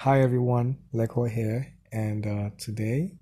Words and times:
Hi 0.00 0.20
everyone, 0.20 0.76
Lekwa 0.92 1.30
here, 1.30 1.72
and 1.90 2.26
uh, 2.26 2.50
today 2.58 3.14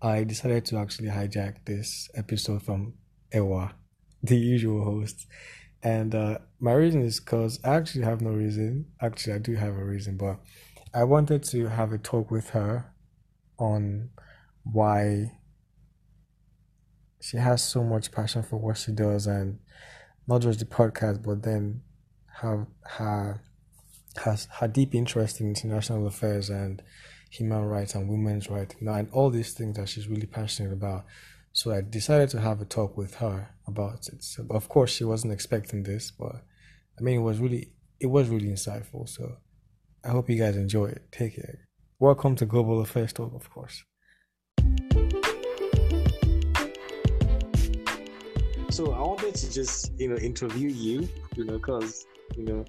I 0.00 0.22
decided 0.22 0.64
to 0.66 0.78
actually 0.78 1.08
hijack 1.08 1.64
this 1.66 2.08
episode 2.14 2.62
from 2.62 2.94
Ewa, 3.34 3.74
the 4.22 4.36
usual 4.36 4.84
host. 4.84 5.26
And 5.82 6.14
uh, 6.14 6.38
my 6.60 6.72
reason 6.72 7.02
is 7.02 7.18
because 7.18 7.58
I 7.64 7.74
actually 7.74 8.04
have 8.04 8.20
no 8.20 8.30
reason. 8.30 8.86
Actually, 9.02 9.32
I 9.34 9.38
do 9.38 9.56
have 9.56 9.76
a 9.76 9.84
reason, 9.84 10.16
but 10.16 10.38
I 10.94 11.02
wanted 11.02 11.42
to 11.50 11.66
have 11.66 11.92
a 11.92 11.98
talk 11.98 12.30
with 12.30 12.50
her 12.50 12.94
on 13.58 14.10
why 14.62 15.32
she 17.20 17.38
has 17.38 17.60
so 17.60 17.82
much 17.82 18.12
passion 18.12 18.44
for 18.44 18.56
what 18.56 18.78
she 18.78 18.92
does 18.92 19.26
and 19.26 19.58
not 20.28 20.42
just 20.42 20.60
the 20.60 20.64
podcast, 20.64 21.24
but 21.24 21.42
then 21.42 21.82
have 22.40 22.66
her 22.82 23.42
has 24.16 24.48
her 24.58 24.68
deep 24.68 24.94
interest 24.94 25.40
in 25.40 25.48
international 25.48 26.06
affairs 26.06 26.50
and 26.50 26.82
human 27.30 27.64
rights 27.64 27.94
and 27.94 28.08
women's 28.08 28.50
rights, 28.50 28.74
and 28.80 29.08
all 29.12 29.30
these 29.30 29.52
things 29.52 29.76
that 29.76 29.88
she's 29.88 30.08
really 30.08 30.26
passionate 30.26 30.72
about. 30.72 31.04
So 31.52 31.72
I 31.72 31.80
decided 31.80 32.28
to 32.30 32.40
have 32.40 32.60
a 32.60 32.64
talk 32.64 32.96
with 32.96 33.16
her 33.16 33.50
about 33.66 34.08
it. 34.08 34.22
So, 34.22 34.46
of 34.50 34.68
course, 34.68 34.92
she 34.92 35.04
wasn't 35.04 35.32
expecting 35.32 35.82
this, 35.82 36.10
but 36.10 36.44
I 36.98 37.02
mean, 37.02 37.16
it 37.20 37.22
was 37.22 37.38
really, 37.38 37.72
it 37.98 38.06
was 38.06 38.28
really 38.28 38.48
insightful. 38.48 39.08
So 39.08 39.36
I 40.04 40.08
hope 40.08 40.28
you 40.30 40.38
guys 40.38 40.56
enjoy 40.56 40.86
it. 40.86 41.10
Take 41.12 41.36
care. 41.36 41.68
Welcome 41.98 42.34
to 42.36 42.46
Global 42.46 42.80
Affairs 42.80 43.12
Talk, 43.12 43.34
of 43.34 43.50
course. 43.50 43.84
So 48.70 48.92
I 48.92 49.00
wanted 49.00 49.34
to 49.34 49.52
just, 49.52 49.92
you 49.98 50.08
know, 50.08 50.16
interview 50.16 50.68
you, 50.68 51.08
you 51.36 51.44
know, 51.44 51.58
because, 51.58 52.06
you 52.36 52.44
know, 52.44 52.64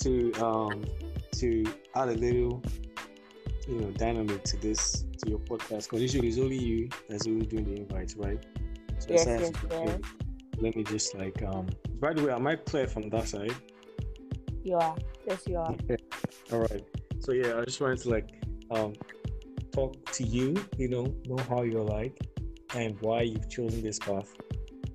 to 0.00 0.32
um 0.34 0.84
to 1.32 1.64
add 1.94 2.08
a 2.08 2.14
little 2.14 2.62
you 3.66 3.80
know 3.80 3.90
dynamic 3.92 4.42
to 4.44 4.56
this 4.58 5.04
to 5.18 5.30
your 5.30 5.38
podcast 5.40 5.84
because 5.84 6.00
usually 6.00 6.28
it's 6.28 6.38
only 6.38 6.56
you 6.56 6.88
that's 7.08 7.26
always 7.26 7.46
doing 7.46 7.64
the 7.64 7.76
invites 7.76 8.16
right? 8.16 8.44
So 8.98 9.06
yes, 9.10 9.26
yes, 9.26 9.52
yes. 9.70 10.00
let 10.58 10.74
me 10.74 10.82
just 10.84 11.14
like 11.14 11.42
um 11.42 11.68
by 12.00 12.12
the 12.12 12.24
way 12.24 12.32
am 12.32 12.46
i 12.46 12.56
clear 12.56 12.86
from 12.86 13.08
that 13.10 13.28
side? 13.28 13.54
You 14.64 14.76
are. 14.76 14.96
Yes 15.26 15.42
you 15.46 15.58
are. 15.58 15.70
Okay. 15.70 15.96
all 16.52 16.60
right. 16.60 16.84
So 17.20 17.32
yeah 17.32 17.58
i 17.58 17.64
just 17.64 17.80
wanted 17.80 17.98
to 18.00 18.10
like 18.10 18.28
um 18.70 18.94
talk 19.72 20.04
to 20.12 20.24
you 20.24 20.54
you 20.76 20.88
know 20.88 21.14
know 21.26 21.42
how 21.48 21.62
you're 21.62 21.84
like 21.84 22.18
and 22.74 23.00
why 23.00 23.22
you've 23.22 23.48
chosen 23.48 23.82
this 23.82 23.98
path 23.98 24.32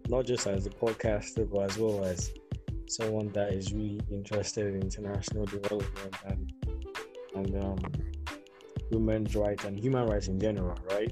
not 0.10 0.26
just 0.26 0.48
as 0.48 0.66
a 0.66 0.70
podcaster 0.70 1.50
but 1.50 1.72
as 1.72 1.78
well 1.78 2.04
as 2.06 2.32
someone 2.88 3.30
that 3.30 3.54
is 3.54 3.74
really 3.74 4.02
interested 4.12 4.74
in 4.74 4.82
international 4.82 5.46
development 5.46 6.16
and 6.26 6.54
and 7.36 7.64
um, 7.64 7.80
women's 8.92 9.36
rights 9.36 9.66
and 9.66 9.80
human 9.80 10.06
rights 10.08 10.28
in 10.28 10.40
general, 10.40 10.78
right? 10.92 11.12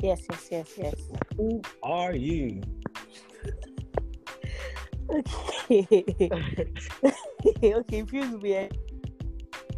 Yes, 0.00 0.22
yes, 0.30 0.48
yes, 0.50 0.72
yes. 0.76 0.94
Who 1.36 1.60
are 1.82 2.14
you? 2.14 2.62
okay. 5.70 6.30
okay, 7.62 8.02
please 8.02 8.34
be 8.36 8.68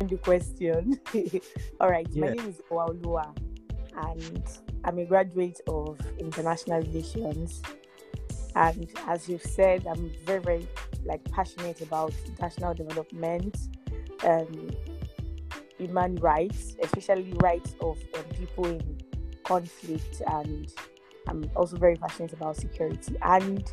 the 0.04 0.16
question. 0.22 1.00
All 1.80 1.90
right, 1.90 2.06
yeah. 2.10 2.20
my 2.20 2.30
name 2.32 2.48
is 2.48 2.60
Ewaoluwa 2.70 3.34
and 3.96 4.42
I'm 4.84 4.98
a 4.98 5.04
graduate 5.04 5.60
of 5.66 5.98
international 6.18 6.80
relations. 6.80 7.62
And 8.54 8.90
as 9.06 9.28
you've 9.28 9.42
said, 9.42 9.86
I'm 9.86 10.10
very, 10.24 10.40
very 10.40 10.68
like 11.06 11.24
passionate 11.30 11.80
about 11.80 12.12
international 12.26 12.74
development, 12.74 13.56
um, 14.24 14.70
human 15.78 16.16
rights, 16.16 16.76
especially 16.82 17.32
rights 17.42 17.74
of 17.80 17.98
um, 18.14 18.24
people 18.38 18.66
in 18.66 18.98
conflict, 19.44 20.22
and 20.26 20.72
I'm 21.28 21.50
also 21.56 21.76
very 21.76 21.96
passionate 21.96 22.32
about 22.32 22.56
security. 22.56 23.16
And 23.22 23.70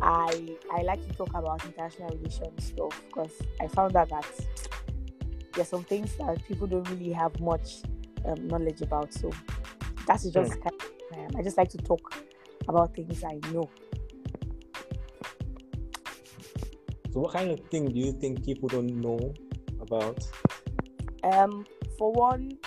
I 0.00 0.56
I 0.72 0.82
like 0.82 1.06
to 1.06 1.12
talk 1.14 1.30
about 1.34 1.64
international 1.64 2.08
relations 2.10 2.66
stuff 2.66 3.02
because 3.06 3.32
I 3.60 3.68
found 3.68 3.96
out 3.96 4.08
that 4.10 4.26
there's 5.54 5.68
some 5.68 5.84
things 5.84 6.16
that 6.16 6.42
people 6.46 6.66
don't 6.66 6.88
really 6.90 7.12
have 7.12 7.38
much 7.40 7.82
um, 8.24 8.48
knowledge 8.48 8.80
about. 8.82 9.12
So 9.12 9.30
that's 10.06 10.24
just 10.24 10.52
mm. 10.52 10.62
kind 10.62 11.30
of, 11.30 11.36
I 11.36 11.42
just 11.42 11.56
like 11.56 11.68
to 11.70 11.78
talk 11.78 12.14
about 12.68 12.94
things 12.94 13.22
I 13.22 13.38
know. 13.52 13.68
So, 17.12 17.20
what 17.20 17.34
kind 17.34 17.50
of 17.50 17.60
thing 17.68 17.92
do 17.92 18.00
you 18.00 18.12
think 18.12 18.42
people 18.42 18.70
don't 18.70 19.00
know 19.02 19.34
about? 19.82 20.26
Um, 21.22 21.66
for 21.98 22.10
one, 22.10 22.58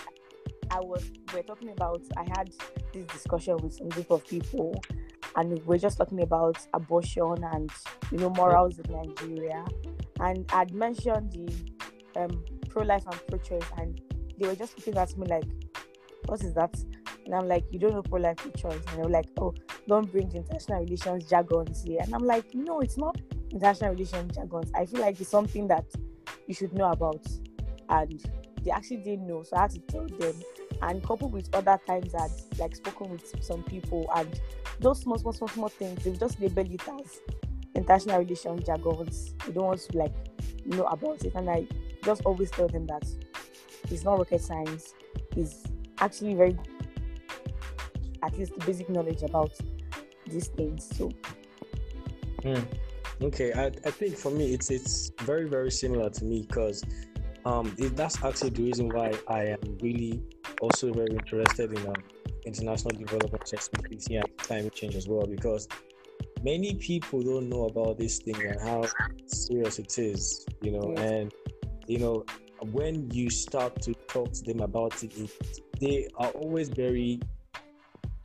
I 0.70 0.80
was 0.82 1.04
we're 1.34 1.42
talking 1.42 1.70
about. 1.70 2.04
I 2.16 2.26
had 2.38 2.54
this 2.94 3.08
discussion 3.08 3.58
with 3.58 3.74
some 3.74 3.90
group 3.90 4.12
of 4.12 4.24
people, 4.28 4.80
and 5.36 5.60
we're 5.66 5.80
just 5.80 5.98
talking 5.98 6.22
about 6.22 6.58
abortion 6.76 7.44
and 7.54 7.72
you 8.12 8.20
know 8.20 8.30
morals 8.30 8.78
in 8.78 8.92
Nigeria, 8.92 9.66
and 10.20 10.46
I'd 10.54 10.76
mentioned 10.76 11.32
the 11.32 12.22
um, 12.22 12.46
pro-life 12.70 13.04
and 13.08 13.20
pro-choice, 13.28 13.66
and 13.78 14.00
they 14.40 14.48
were 14.48 14.56
just 14.56 14.78
looking 14.78 14.96
at 14.96 15.18
me 15.18 15.26
like, 15.28 15.46
"What 16.28 16.44
is 16.44 16.54
that?" 16.54 16.78
And 17.26 17.34
I'm 17.34 17.48
like, 17.48 17.64
"You 17.72 17.80
don't 17.80 17.94
know 17.94 18.04
pro-life 18.04 18.38
pro-choice," 18.38 18.84
and 18.90 19.00
they 19.00 19.02
were 19.02 19.10
like, 19.10 19.28
"Oh, 19.40 19.56
don't 19.88 20.12
bring 20.12 20.30
the 20.30 20.38
international 20.38 20.84
relations 20.84 21.28
jargons 21.28 21.84
here," 21.84 22.02
and 22.04 22.14
I'm 22.14 22.26
like, 22.26 22.54
"No, 22.54 22.82
it's 22.82 22.98
not." 22.98 23.20
International 23.56 23.92
relations 23.92 24.36
jargons. 24.36 24.72
I 24.76 24.86
feel 24.86 25.02
like 25.02 25.20
it's 25.20 25.30
something 25.30 25.68
that 25.70 25.86
you 26.46 26.54
should 26.54 26.74
know 26.74 26.92
about, 26.92 27.26
and 27.90 28.24
they 28.64 28.72
actually 28.72 28.98
didn't 28.98 29.28
know, 29.28 29.44
so 29.44 29.56
I 29.56 29.62
had 29.62 29.72
to 29.72 29.80
tell 29.80 30.08
them. 30.08 30.36
And 30.82 31.02
coupled 31.04 31.32
with 31.32 31.54
other 31.56 31.80
times 31.88 32.14
I'd 32.14 32.60
like 32.60 32.76
spoken 32.76 33.10
with 33.10 33.44
some 33.44 33.64
people, 33.64 34.10
and 34.16 34.40
those 34.80 35.02
small, 35.02 35.18
small, 35.18 35.34
small, 35.34 35.48
small 35.48 35.70
things, 35.70 36.04
they 36.04 36.12
just 36.12 36.40
label 36.40 36.70
it 36.70 36.82
as 37.00 37.20
international 37.74 38.20
relations 38.20 38.66
jargons. 38.66 39.34
You 39.48 39.54
don't 39.54 39.66
want 39.66 39.80
to 39.80 39.98
like 39.98 40.14
know 40.66 40.84
about 40.84 41.24
it, 41.24 41.34
and 41.36 41.50
I 41.50 41.66
just 42.04 42.24
always 42.26 42.52
tell 42.52 42.68
them 42.68 42.86
that 42.88 43.08
it's 43.90 44.04
not 44.04 44.18
rocket 44.18 44.42
science. 44.42 44.94
It's 45.38 45.64
actually 46.00 46.34
very 46.34 46.58
at 48.22 48.38
least 48.38 48.58
basic 48.66 48.90
knowledge 48.90 49.22
about 49.22 49.54
these 50.28 50.48
things. 50.50 50.90
So. 50.98 51.10
Mm. 52.44 52.68
Okay, 53.22 53.53
I, 53.53 53.68
I 53.68 53.92
think 53.92 54.18
for 54.18 54.30
me 54.30 54.53
it's 54.53 54.70
it's 54.70 55.12
very 55.22 55.48
very 55.48 55.72
similar 55.72 56.09
to 56.09 56.26
me 56.26 56.46
because 56.48 56.84
um 57.46 57.74
it, 57.78 57.96
that's 57.96 58.22
actually 58.24 58.50
the 58.50 58.64
reason 58.64 58.90
why 58.90 59.14
I 59.28 59.46
am 59.46 59.78
really 59.81 60.22
also 60.59 60.92
very 60.92 61.12
interested 61.12 61.72
in 61.78 61.88
um, 61.88 61.96
international 62.46 62.98
development, 62.98 63.48
specifically 63.48 64.18
and 64.18 64.38
climate 64.38 64.74
change 64.74 64.96
as 64.96 65.08
well 65.08 65.26
because 65.26 65.68
many 66.44 66.76
people 66.76 67.24
don't 67.24 67.50
know 67.50 67.66
about 67.68 67.98
this 67.98 68.20
thing 68.20 68.36
and 68.36 68.59
how 68.62 68.84
serious 69.26 69.80
it 69.80 69.97
is, 69.97 70.46
you 70.62 70.72
know, 70.72 70.94
and 70.97 71.34
you 71.88 72.00
know 72.00 72.26
when 72.72 73.09
you 73.12 73.30
start 73.30 73.82
to 73.82 73.94
talk 74.08 74.32
to 74.34 74.44
them 74.44 74.59
about 74.59 75.02
it, 75.03 75.18
it 75.18 75.30
they 75.80 76.08
are 76.18 76.30
always 76.30 76.68
very 76.70 77.20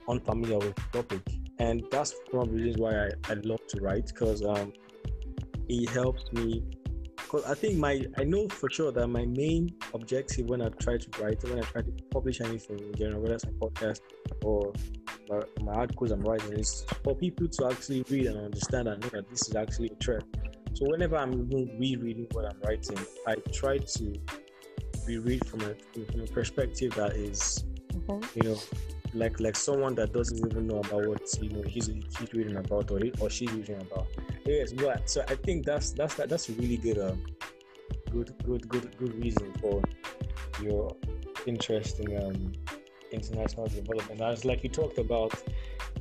unfamiliar 0.08 0.58
with 0.58 0.74
the 0.74 1.02
topic 1.02 1.39
and 1.60 1.84
that's 1.90 2.14
one 2.30 2.48
of 2.48 2.54
the 2.54 2.56
reasons 2.56 2.78
why 2.78 2.92
I, 2.96 3.10
I 3.28 3.34
love 3.44 3.64
to 3.68 3.80
write 3.80 4.06
because 4.06 4.42
um, 4.42 4.72
it 5.68 5.88
helps 5.90 6.32
me 6.32 6.64
because 7.16 7.44
I 7.44 7.54
think 7.54 7.76
my 7.76 8.02
I 8.16 8.24
know 8.24 8.48
for 8.48 8.70
sure 8.70 8.90
that 8.92 9.06
my 9.06 9.26
main 9.26 9.70
objective 9.94 10.46
when 10.46 10.62
I 10.62 10.70
try 10.70 10.96
to 10.96 11.22
write 11.22 11.44
when 11.44 11.58
I 11.58 11.62
try 11.62 11.82
to 11.82 11.92
publish 12.10 12.40
anything 12.40 12.78
in 12.78 12.94
general 12.94 13.20
whether 13.20 13.34
it's 13.34 13.44
a 13.44 13.48
podcast 13.48 14.00
or 14.42 14.72
my, 15.28 15.40
my 15.62 15.72
articles 15.74 16.10
I'm 16.12 16.22
writing 16.22 16.54
is 16.54 16.84
for 17.04 17.14
people 17.14 17.46
to 17.46 17.66
actually 17.70 18.04
read 18.10 18.26
and 18.26 18.38
understand 18.38 18.88
and 18.88 19.02
know 19.02 19.10
that 19.10 19.28
this 19.28 19.48
is 19.48 19.54
actually 19.54 19.90
a 19.90 20.02
threat 20.02 20.24
so 20.72 20.86
whenever 20.86 21.18
I'm 21.18 21.34
even 21.34 21.76
rereading 21.78 22.26
what 22.32 22.46
I'm 22.46 22.60
writing 22.62 22.98
I 23.28 23.34
try 23.52 23.76
to 23.76 24.14
reread 25.06 25.46
from 25.46 25.60
a, 25.60 25.74
from 26.06 26.20
a 26.22 26.26
perspective 26.26 26.94
that 26.94 27.12
is, 27.12 27.64
mm-hmm. 27.92 28.38
you 28.38 28.50
know 28.50 28.58
like 29.12 29.40
like 29.40 29.56
someone 29.56 29.94
that 29.96 30.12
doesn't 30.12 30.38
even 30.38 30.66
know 30.66 30.78
about 30.80 31.06
what 31.06 31.22
you 31.40 31.50
know 31.50 31.62
he's 31.62 31.86
he's 31.86 32.32
reading 32.32 32.56
about 32.56 32.90
or 32.90 32.98
he, 32.98 33.12
or 33.20 33.30
she's 33.30 33.52
reading 33.52 33.80
about. 33.80 34.06
Yes, 34.44 34.72
but 34.72 35.08
so 35.08 35.24
I 35.28 35.34
think 35.34 35.66
that's 35.66 35.90
that's 35.92 36.14
that's 36.14 36.48
a 36.48 36.52
really 36.52 36.76
good 36.76 36.98
um 36.98 37.24
good 38.10 38.34
good 38.44 38.68
good 38.68 38.96
good 38.98 39.14
reason 39.22 39.52
for 39.60 39.82
your 40.62 40.94
interest 41.46 42.00
in 42.00 42.16
um 42.24 42.52
international 43.12 43.66
development. 43.66 44.20
As 44.20 44.44
like 44.44 44.62
you 44.62 44.70
talked 44.70 44.98
about, 44.98 45.34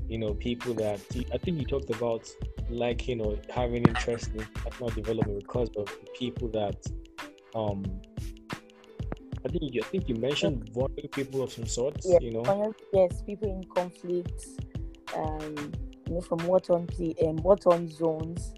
you 0.08 0.18
know, 0.18 0.34
people 0.34 0.74
that 0.76 1.00
I 1.34 1.38
think 1.38 1.60
you 1.60 1.66
talked 1.66 1.90
about 1.90 2.30
like 2.70 3.08
you 3.08 3.16
know 3.16 3.40
having 3.50 3.84
interest 3.86 4.32
in 4.34 4.42
international 4.42 4.90
development 4.90 5.40
because 5.40 5.70
of 5.76 5.88
people 6.14 6.48
that 6.50 6.86
um 7.56 7.84
I 9.50 9.52
think 9.52 9.74
you, 9.74 9.82
I 9.82 9.86
think 9.86 10.08
you 10.08 10.16
mentioned 10.16 10.70
vulnerable 10.70 11.10
people 11.10 11.42
of 11.42 11.52
some 11.52 11.66
sort. 11.66 11.98
Yes, 12.06 12.22
you 12.22 12.32
know. 12.32 12.74
Yes, 12.94 13.24
people 13.24 13.50
in 13.50 13.64
conflict, 13.74 14.46
um, 15.16 15.74
you 16.08 16.14
know, 16.14 16.22
from 16.22 16.38
war 16.46 16.60
torn 16.60 16.88
um, 17.26 17.36
war 17.38 17.58
torn 17.58 17.90
zones, 17.90 18.54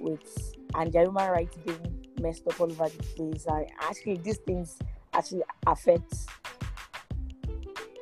with 0.00 0.54
and 0.74 0.92
their 0.92 1.04
human 1.04 1.30
rights 1.30 1.56
being 1.58 2.04
messed 2.20 2.48
up 2.48 2.60
all 2.60 2.70
over 2.70 2.88
the 2.88 3.02
place. 3.14 3.46
I 3.48 3.68
actually 3.80 4.16
these 4.16 4.38
things 4.38 4.76
actually 5.12 5.44
affect 5.68 6.12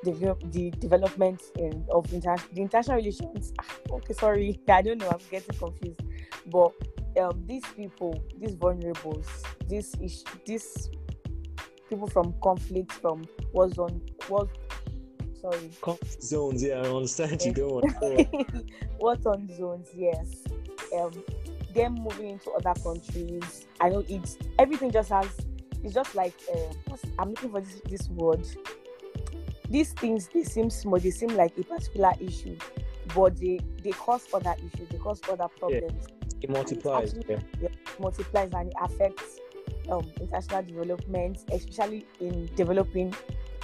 the, 0.02 0.36
the 0.46 0.70
development 0.78 1.42
in, 1.58 1.86
of 1.92 2.10
inter- 2.14 2.36
the 2.54 2.62
international 2.62 2.96
relations. 2.96 3.52
Ah, 3.60 3.66
okay, 3.90 4.14
sorry, 4.14 4.58
I 4.68 4.80
don't 4.80 4.98
know. 4.98 5.10
I'm 5.10 5.20
getting 5.30 5.58
confused. 5.58 6.00
But 6.46 6.72
um, 7.20 7.44
these 7.46 7.64
people, 7.76 8.18
these 8.38 8.54
vulnerables, 8.54 9.26
this 9.68 9.94
ish- 10.00 10.24
these 10.46 10.88
people 11.92 12.08
from 12.08 12.34
conflict, 12.42 12.90
from 12.92 13.24
war 13.52 13.68
zone, 13.68 14.00
was 14.28 14.48
sorry, 15.40 15.70
conflict 15.80 16.22
zones. 16.22 16.62
Yeah, 16.62 16.76
I 16.76 16.88
understand 16.88 17.42
you 17.42 17.52
don't 17.52 17.70
want. 17.70 18.72
war 18.98 19.16
zone 19.20 19.48
zones. 19.56 19.88
Yes. 19.94 20.42
Um, 20.98 21.12
them 21.74 21.94
moving 21.94 22.30
into 22.30 22.50
other 22.50 22.78
countries. 22.82 23.66
I 23.80 23.90
know 23.90 24.04
it's 24.08 24.38
everything 24.58 24.90
just 24.90 25.10
has. 25.10 25.28
It's 25.84 25.94
just 25.94 26.14
like 26.14 26.34
uh, 26.54 26.96
I'm 27.18 27.30
looking 27.30 27.50
for 27.50 27.60
this 27.60 27.82
this 27.88 28.08
word 28.08 28.46
these 29.68 29.92
things 29.94 30.28
they 30.28 30.44
seem 30.44 30.70
small, 30.70 30.98
they 30.98 31.10
seem 31.10 31.30
like 31.30 31.56
a 31.58 31.64
particular 31.64 32.12
issue, 32.20 32.56
but 33.14 33.36
they 33.38 33.58
they 33.82 33.90
cause 33.90 34.26
other 34.32 34.54
issues, 34.58 34.88
they 34.88 34.98
cause 34.98 35.20
other 35.30 35.48
problems. 35.58 36.06
Yeah. 36.08 36.28
It 36.42 36.50
multiplies. 36.50 37.14
It 37.14 37.18
actually, 37.30 37.46
yeah. 37.60 37.68
It 37.68 38.00
multiplies 38.00 38.52
and 38.52 38.68
it 38.68 38.74
affects 38.80 39.40
um, 39.90 40.10
international 40.20 40.62
development, 40.62 41.38
especially 41.52 42.06
in 42.20 42.48
developing 42.54 43.14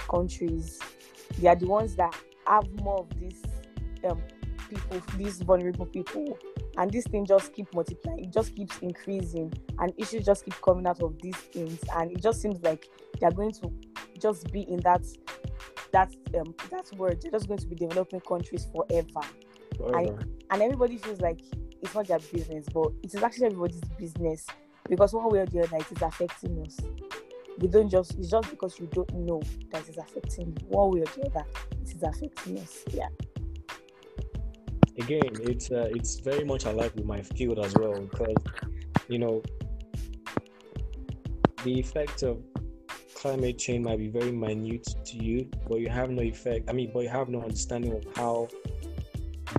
countries. 0.09 0.79
They 1.37 1.47
are 1.47 1.55
the 1.55 1.67
ones 1.67 1.95
that 1.95 2.15
have 2.47 2.69
more 2.81 2.99
of 2.99 3.19
these 3.19 3.41
um, 4.09 4.21
people, 4.69 5.01
these 5.17 5.41
vulnerable 5.41 5.85
people, 5.85 6.37
and 6.77 6.91
this 6.91 7.05
thing 7.05 7.25
just 7.25 7.53
keep 7.53 7.73
multiplying. 7.73 8.19
It 8.19 8.33
just 8.33 8.55
keeps 8.55 8.77
increasing, 8.79 9.53
and 9.79 9.93
issues 9.97 10.25
just 10.25 10.45
keep 10.45 10.59
coming 10.61 10.87
out 10.87 11.01
of 11.01 11.15
these 11.21 11.35
things, 11.35 11.79
and 11.95 12.11
it 12.11 12.21
just 12.21 12.41
seems 12.41 12.61
like 12.61 12.87
they 13.19 13.27
are 13.27 13.31
going 13.31 13.51
to 13.53 13.71
just 14.19 14.51
be 14.51 14.61
in 14.61 14.77
that 14.81 15.05
that 15.91 16.13
um, 16.39 16.53
that 16.69 16.91
word. 16.97 17.21
They're 17.21 17.31
just 17.31 17.47
going 17.47 17.59
to 17.59 17.67
be 17.67 17.75
developing 17.75 18.21
countries 18.21 18.67
forever, 18.73 19.27
forever. 19.77 19.97
And, 19.97 20.41
and 20.51 20.61
everybody 20.61 20.97
feels 20.97 21.21
like 21.21 21.41
it's 21.81 21.93
not 21.93 22.07
their 22.07 22.19
business, 22.19 22.65
but 22.73 22.91
it 23.03 23.13
is 23.13 23.23
actually 23.23 23.47
everybody's 23.47 23.81
business 23.97 24.45
because 24.89 25.13
one 25.13 25.29
way 25.29 25.39
or 25.39 25.45
the 25.45 25.61
other, 25.61 25.77
it 25.77 25.91
is 25.91 26.01
affecting 26.01 26.65
us. 26.65 26.77
We 27.59 27.67
don't 27.67 27.89
just 27.89 28.17
it's 28.17 28.29
just 28.29 28.49
because 28.49 28.79
you 28.79 28.87
don't 28.91 29.13
know 29.13 29.41
that 29.71 29.87
it's 29.87 29.97
affecting 29.97 30.47
you. 30.47 30.67
One 30.67 30.91
way 30.91 31.01
or 31.01 31.05
the 31.05 31.29
other, 31.29 31.45
it 31.81 31.95
is 31.95 32.03
affecting 32.03 32.59
us. 32.59 32.83
Yeah. 32.91 33.09
Again, 34.97 35.31
it's 35.41 35.71
uh, 35.71 35.89
it's 35.91 36.19
very 36.19 36.43
much 36.43 36.65
alike 36.65 36.93
with 36.95 37.05
my 37.05 37.21
field 37.21 37.59
as 37.59 37.73
well 37.75 38.01
because 38.01 38.35
you 39.07 39.19
know 39.19 39.41
the 41.63 41.79
effect 41.79 42.23
of 42.23 42.41
climate 43.15 43.57
change 43.57 43.85
might 43.85 43.97
be 43.97 44.07
very 44.07 44.31
minute 44.31 44.87
to 45.05 45.17
you, 45.17 45.49
but 45.67 45.79
you 45.79 45.89
have 45.89 46.09
no 46.09 46.21
effect. 46.21 46.69
I 46.69 46.73
mean, 46.73 46.91
but 46.93 47.01
you 47.01 47.09
have 47.09 47.29
no 47.29 47.41
understanding 47.41 47.93
of 47.93 48.05
how 48.15 48.47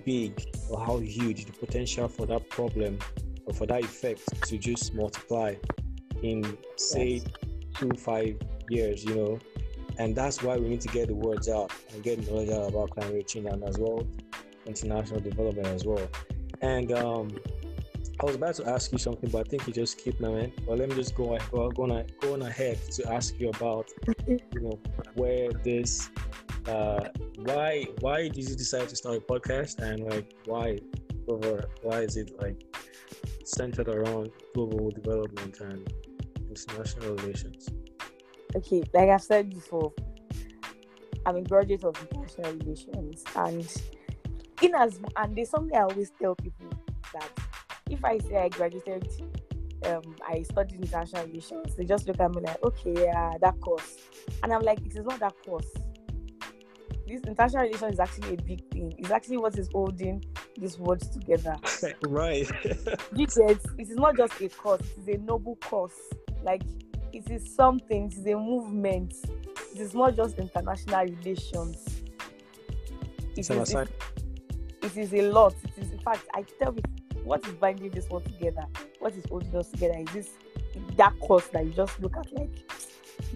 big 0.04 0.42
or 0.70 0.84
how 0.84 0.98
huge 0.98 1.44
the 1.44 1.52
potential 1.52 2.08
for 2.08 2.26
that 2.26 2.48
problem 2.48 2.98
or 3.50 3.54
for 3.54 3.66
that 3.66 3.84
effect 3.84 4.42
to 4.44 4.58
just 4.58 4.94
multiply 4.94 5.54
in 6.22 6.56
say 6.76 7.08
yes. 7.08 7.24
two 7.74 7.90
five 7.96 8.36
years. 8.68 9.04
You 9.04 9.14
know, 9.14 9.38
and 9.98 10.14
that's 10.14 10.42
why 10.42 10.56
we 10.56 10.68
need 10.68 10.80
to 10.82 10.88
get 10.88 11.08
the 11.08 11.14
words 11.14 11.48
out 11.48 11.72
and 11.92 12.02
get 12.02 12.26
knowledge 12.26 12.50
out 12.50 12.68
about 12.68 12.90
climate 12.90 13.28
change 13.28 13.46
and 13.46 13.62
as 13.64 13.78
well 13.78 14.06
international 14.66 15.20
development 15.20 15.66
as 15.68 15.84
well. 15.84 16.08
And 16.60 16.92
um, 16.92 17.30
I 18.20 18.26
was 18.26 18.36
about 18.36 18.54
to 18.56 18.68
ask 18.68 18.92
you 18.92 18.98
something, 18.98 19.30
but 19.30 19.46
I 19.46 19.48
think 19.48 19.66
you 19.66 19.72
just 19.72 19.98
keep 19.98 20.20
now, 20.20 20.32
man. 20.32 20.52
But 20.66 20.78
let 20.78 20.88
me 20.88 20.94
just 20.94 21.14
go, 21.14 21.38
go, 21.50 21.70
go, 21.70 21.84
on, 21.84 22.04
go 22.20 22.34
on 22.34 22.42
ahead 22.42 22.78
to 22.92 23.12
ask 23.12 23.38
you 23.40 23.48
about, 23.48 23.88
you 24.26 24.38
know, 24.60 24.78
where 25.14 25.50
this, 25.64 26.10
uh, 26.68 27.08
why, 27.36 27.86
why 28.00 28.28
did 28.28 28.36
you 28.48 28.54
decide 28.54 28.88
to 28.90 28.96
start 28.96 29.16
a 29.16 29.20
podcast, 29.20 29.78
and 29.78 30.04
like, 30.04 30.34
why, 30.44 30.78
over, 31.28 31.64
why 31.82 32.00
is 32.00 32.16
it 32.16 32.32
like 32.40 32.69
centered 33.50 33.88
around 33.88 34.30
global 34.54 34.90
development 34.90 35.60
and 35.60 35.92
international 36.48 37.14
relations? 37.16 37.68
Okay, 38.56 38.82
like 38.92 39.08
I've 39.08 39.22
said 39.22 39.50
before, 39.50 39.92
I'm 41.26 41.36
a 41.36 41.42
graduate 41.42 41.84
of 41.84 41.96
international 42.00 42.52
relations, 42.54 43.24
and 43.36 43.82
in 44.62 44.74
as 44.74 45.00
and 45.16 45.36
there's 45.36 45.50
something 45.50 45.76
I 45.76 45.82
always 45.82 46.10
tell 46.20 46.34
people 46.34 46.70
that 47.12 47.30
if 47.90 48.04
I 48.04 48.18
say 48.18 48.36
I 48.36 48.48
graduated, 48.48 49.08
um, 49.86 50.16
I 50.26 50.42
studied 50.42 50.80
international 50.80 51.26
relations, 51.26 51.76
they 51.76 51.84
just 51.84 52.06
look 52.06 52.20
at 52.20 52.30
me 52.30 52.42
like, 52.42 52.62
okay, 52.64 52.94
yeah, 53.04 53.34
that 53.40 53.60
course. 53.60 53.96
And 54.42 54.52
I'm 54.52 54.62
like, 54.62 54.80
it 54.80 54.96
is 54.96 55.04
not 55.04 55.20
that 55.20 55.34
course. 55.44 55.66
This 57.06 57.20
international 57.26 57.64
relations 57.64 57.94
is 57.94 58.00
actually 58.00 58.34
a 58.34 58.42
big 58.42 58.70
thing. 58.70 58.94
It's 58.98 59.10
actually 59.10 59.38
what 59.38 59.58
is 59.58 59.68
holding 59.72 60.24
these 60.60 60.78
words 60.78 61.08
together. 61.08 61.56
right. 62.02 62.48
it 62.64 63.60
is 63.78 63.90
not 63.90 64.16
just 64.16 64.40
a 64.40 64.48
course, 64.48 64.80
it 64.80 64.98
is 64.98 65.08
a 65.08 65.18
noble 65.18 65.56
course. 65.56 65.98
Like 66.42 66.62
it 67.12 67.30
is 67.30 67.54
something, 67.54 68.06
it 68.06 68.14
is 68.14 68.26
a 68.26 68.34
movement. 68.36 69.14
It 69.74 69.80
is 69.80 69.94
not 69.94 70.16
just 70.16 70.38
international 70.38 71.06
relations. 71.06 72.02
It 73.36 73.50
is, 73.50 73.74
it, 73.74 73.88
it 74.82 74.96
is 74.96 75.14
a 75.14 75.22
lot. 75.30 75.54
It 75.64 75.82
is 75.82 75.92
in 75.92 75.98
fact 76.00 76.26
I 76.34 76.42
tell 76.58 76.74
you 76.74 76.82
what 77.24 77.46
is 77.46 77.52
binding 77.54 77.90
this 77.90 78.08
one 78.08 78.22
together? 78.22 78.66
What 78.98 79.14
is 79.14 79.24
holding 79.28 79.54
us 79.56 79.70
together? 79.70 79.98
Is 79.98 80.12
this 80.12 80.30
that 80.96 81.18
course 81.20 81.46
that 81.48 81.64
you 81.64 81.72
just 81.72 82.00
look 82.00 82.16
at 82.16 82.32
like 82.32 82.50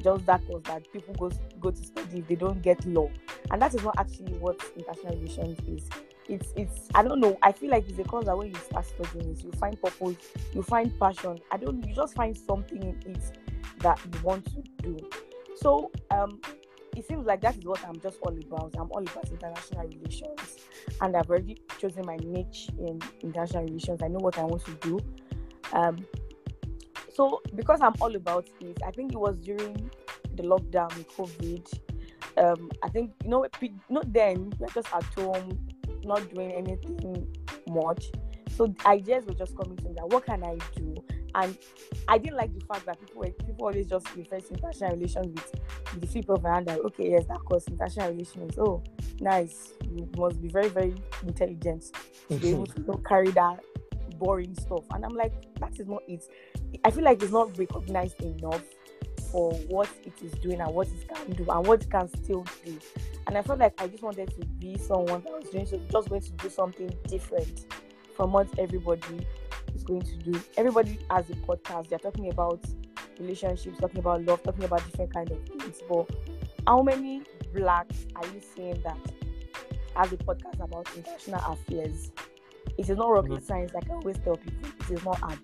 just 0.03 0.26
that 0.26 0.47
course 0.47 0.62
that 0.65 0.93
people 0.93 1.15
go 1.15 1.31
go 1.61 1.71
to 1.71 1.85
study 1.85 2.19
if 2.19 2.29
they 2.29 2.35
don't 2.35 2.62
get 2.62 2.85
law, 2.87 3.11
and 3.50 3.61
that 3.61 3.75
is 3.75 3.82
not 3.82 3.94
actually 3.99 4.32
what 4.35 4.61
international 4.76 5.17
relations 5.17 5.59
is. 5.69 5.88
It's 6.29 6.53
it's 6.56 6.88
I 6.94 7.03
don't 7.03 7.21
know. 7.21 7.38
I 7.43 7.53
feel 7.53 7.71
like 7.71 7.88
it's 7.88 7.99
a 7.99 8.05
course 8.05 8.26
that 8.26 8.37
when 8.37 8.49
you 8.49 8.55
start 8.56 8.87
studying 8.87 9.32
it, 9.32 9.44
you 9.44 9.53
find 9.53 9.81
purpose, 9.81 10.17
you 10.53 10.62
find 10.62 10.99
passion. 10.99 11.38
I 11.50 11.56
don't. 11.59 11.87
You 11.87 11.94
just 11.94 12.15
find 12.15 12.37
something 12.37 12.82
in 12.82 13.12
it 13.12 13.38
that 13.81 14.00
you 14.05 14.21
want 14.23 14.47
to 14.47 14.62
do. 14.82 14.99
So 15.56 15.91
um, 16.11 16.41
it 16.97 17.06
seems 17.06 17.26
like 17.26 17.41
that 17.43 17.56
is 17.56 17.65
what 17.65 17.85
I'm 17.87 18.00
just 18.00 18.19
all 18.23 18.37
about. 18.37 18.75
I'm 18.79 18.91
all 18.91 19.03
about 19.03 19.29
international 19.31 19.87
relations, 19.87 20.59
and 21.00 21.17
I've 21.17 21.29
already 21.29 21.59
chosen 21.79 22.06
my 22.06 22.17
niche 22.17 22.69
in 22.79 23.00
international 23.21 23.65
relations. 23.65 24.03
I 24.03 24.09
know 24.09 24.21
what 24.21 24.38
I 24.38 24.44
want 24.44 24.65
to 24.65 24.75
do. 24.81 25.00
Um, 25.73 26.06
so 27.12 27.43
because 27.55 27.81
I'm 27.81 27.94
all 28.00 28.15
about 28.15 28.49
it, 28.61 28.79
I 28.87 28.91
think 28.91 29.12
it 29.12 29.19
was 29.19 29.37
during 29.38 29.91
the 30.35 30.43
lockdown 30.43 30.95
with 30.97 31.09
COVID. 31.16 31.78
Um, 32.37 32.71
I 32.83 32.88
think 32.88 33.12
you 33.23 33.31
know, 33.31 33.47
not 33.88 34.12
then 34.12 34.52
we're 34.59 34.69
just 34.69 34.93
at 34.93 35.04
home, 35.14 35.59
not 36.04 36.32
doing 36.32 36.52
anything 36.52 37.26
much. 37.68 38.06
So 38.56 38.73
ideas 38.87 39.25
were 39.26 39.34
just 39.34 39.56
coming 39.56 39.76
to 39.76 39.84
me 39.84 39.94
that 39.96 40.08
what 40.08 40.26
can 40.26 40.44
I 40.44 40.58
do? 40.76 40.94
And 41.34 41.58
I 42.06 42.18
didn't 42.18 42.37
like 42.37 42.56
the 42.56 42.64
fact 42.64 42.87
that 42.87 43.00
people 43.00 43.23
were, 43.23 43.30
people 43.30 43.66
always 43.66 43.88
just 43.88 44.06
refer 44.14 44.38
to 44.38 44.50
international 44.50 44.92
relations 44.92 45.26
with, 45.26 46.00
the 46.00 46.06
flip 46.06 46.28
of 46.28 46.42
hand 46.42 46.66
that 46.66 46.80
okay, 46.80 47.11
yes, 47.11 47.25
that 47.26 47.38
course 47.44 47.66
international 47.68 48.11
relations. 48.11 48.58
Oh, 48.58 48.82
nice. 49.20 49.73
You 49.84 50.08
must 50.16 50.40
be 50.40 50.49
very, 50.49 50.68
very 50.68 50.94
intelligent 51.23 51.84
to 52.28 52.37
be 52.37 52.50
able 52.50 52.66
to 52.66 53.02
carry 53.06 53.30
that 53.32 53.61
boring 54.18 54.54
stuff. 54.54 54.84
And 54.92 55.04
I'm 55.04 55.14
like, 55.14 55.32
that 55.61 55.78
is 55.78 55.87
not 55.87 56.02
it. 56.08 56.25
I 56.84 56.90
feel 56.90 57.04
like 57.04 57.23
it's 57.23 57.32
not 57.32 57.56
recognized 57.58 58.20
enough 58.23 58.62
for 59.30 59.52
what 59.68 59.88
it 60.04 60.14
is 60.23 60.32
doing 60.34 60.61
and 60.61 60.73
what 60.73 60.87
it 60.88 61.08
can 61.08 61.32
do 61.32 61.44
and 61.50 61.66
what 61.66 61.82
it 61.82 61.90
can 61.90 62.08
still 62.23 62.46
do. 62.64 62.78
And 63.35 63.41
I 63.41 63.43
felt 63.49 63.59
like 63.59 63.83
I 63.83 63.88
just 63.88 64.05
wanted 64.05 64.33
to 64.38 64.47
be 64.47 64.79
someone 64.79 65.21
that 65.23 65.33
was 65.33 65.50
doing 65.50 65.67
so 65.67 65.76
just 65.91 66.09
going 66.09 66.21
to 66.21 66.31
do 66.31 66.49
something 66.49 66.88
different 67.09 67.67
from 68.17 68.31
what 68.31 68.47
everybody 68.61 69.26
is 69.75 69.83
going 69.83 70.03
to 70.03 70.17
do. 70.19 70.41
Everybody 70.57 71.00
has 71.11 71.29
a 71.31 71.33
podcast. 71.33 71.88
They're 71.88 71.99
talking 71.99 72.31
about 72.31 72.64
relationships, 73.19 73.76
talking 73.81 73.99
about 73.99 74.25
love, 74.25 74.45
talking 74.45 74.62
about 74.62 74.85
different 74.85 75.12
kind 75.12 75.33
of 75.33 75.38
things. 75.49 75.83
But 75.88 76.09
how 76.69 76.83
many 76.83 77.25
blacks 77.53 78.07
are 78.14 78.25
you 78.26 78.41
seeing 78.55 78.81
that 78.83 78.99
has 79.97 80.12
a 80.12 80.17
podcast 80.17 80.62
about 80.62 80.88
international 80.97 81.41
affairs? 81.55 82.12
It 82.79 82.88
is 82.88 82.97
not 82.97 83.11
rocket 83.11 83.33
mm-hmm. 83.33 83.45
science, 83.45 83.75
like 83.75 83.91
I 83.91 83.95
always 83.95 84.19
tell 84.19 84.37
people. 84.37 84.71
It 84.79 84.93
is 84.93 85.05
not 85.05 85.19
hard. 85.19 85.41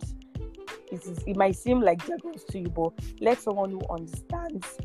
It 0.93 1.05
is. 1.05 1.25
It 1.27 1.37
might 1.37 1.57
seem 1.57 1.81
like 1.81 2.07
jargons 2.07 2.45
to 2.51 2.61
you, 2.61 2.69
but 2.69 2.93
let 3.21 3.41
someone 3.41 3.73
who 3.73 3.81
understands 3.91 4.79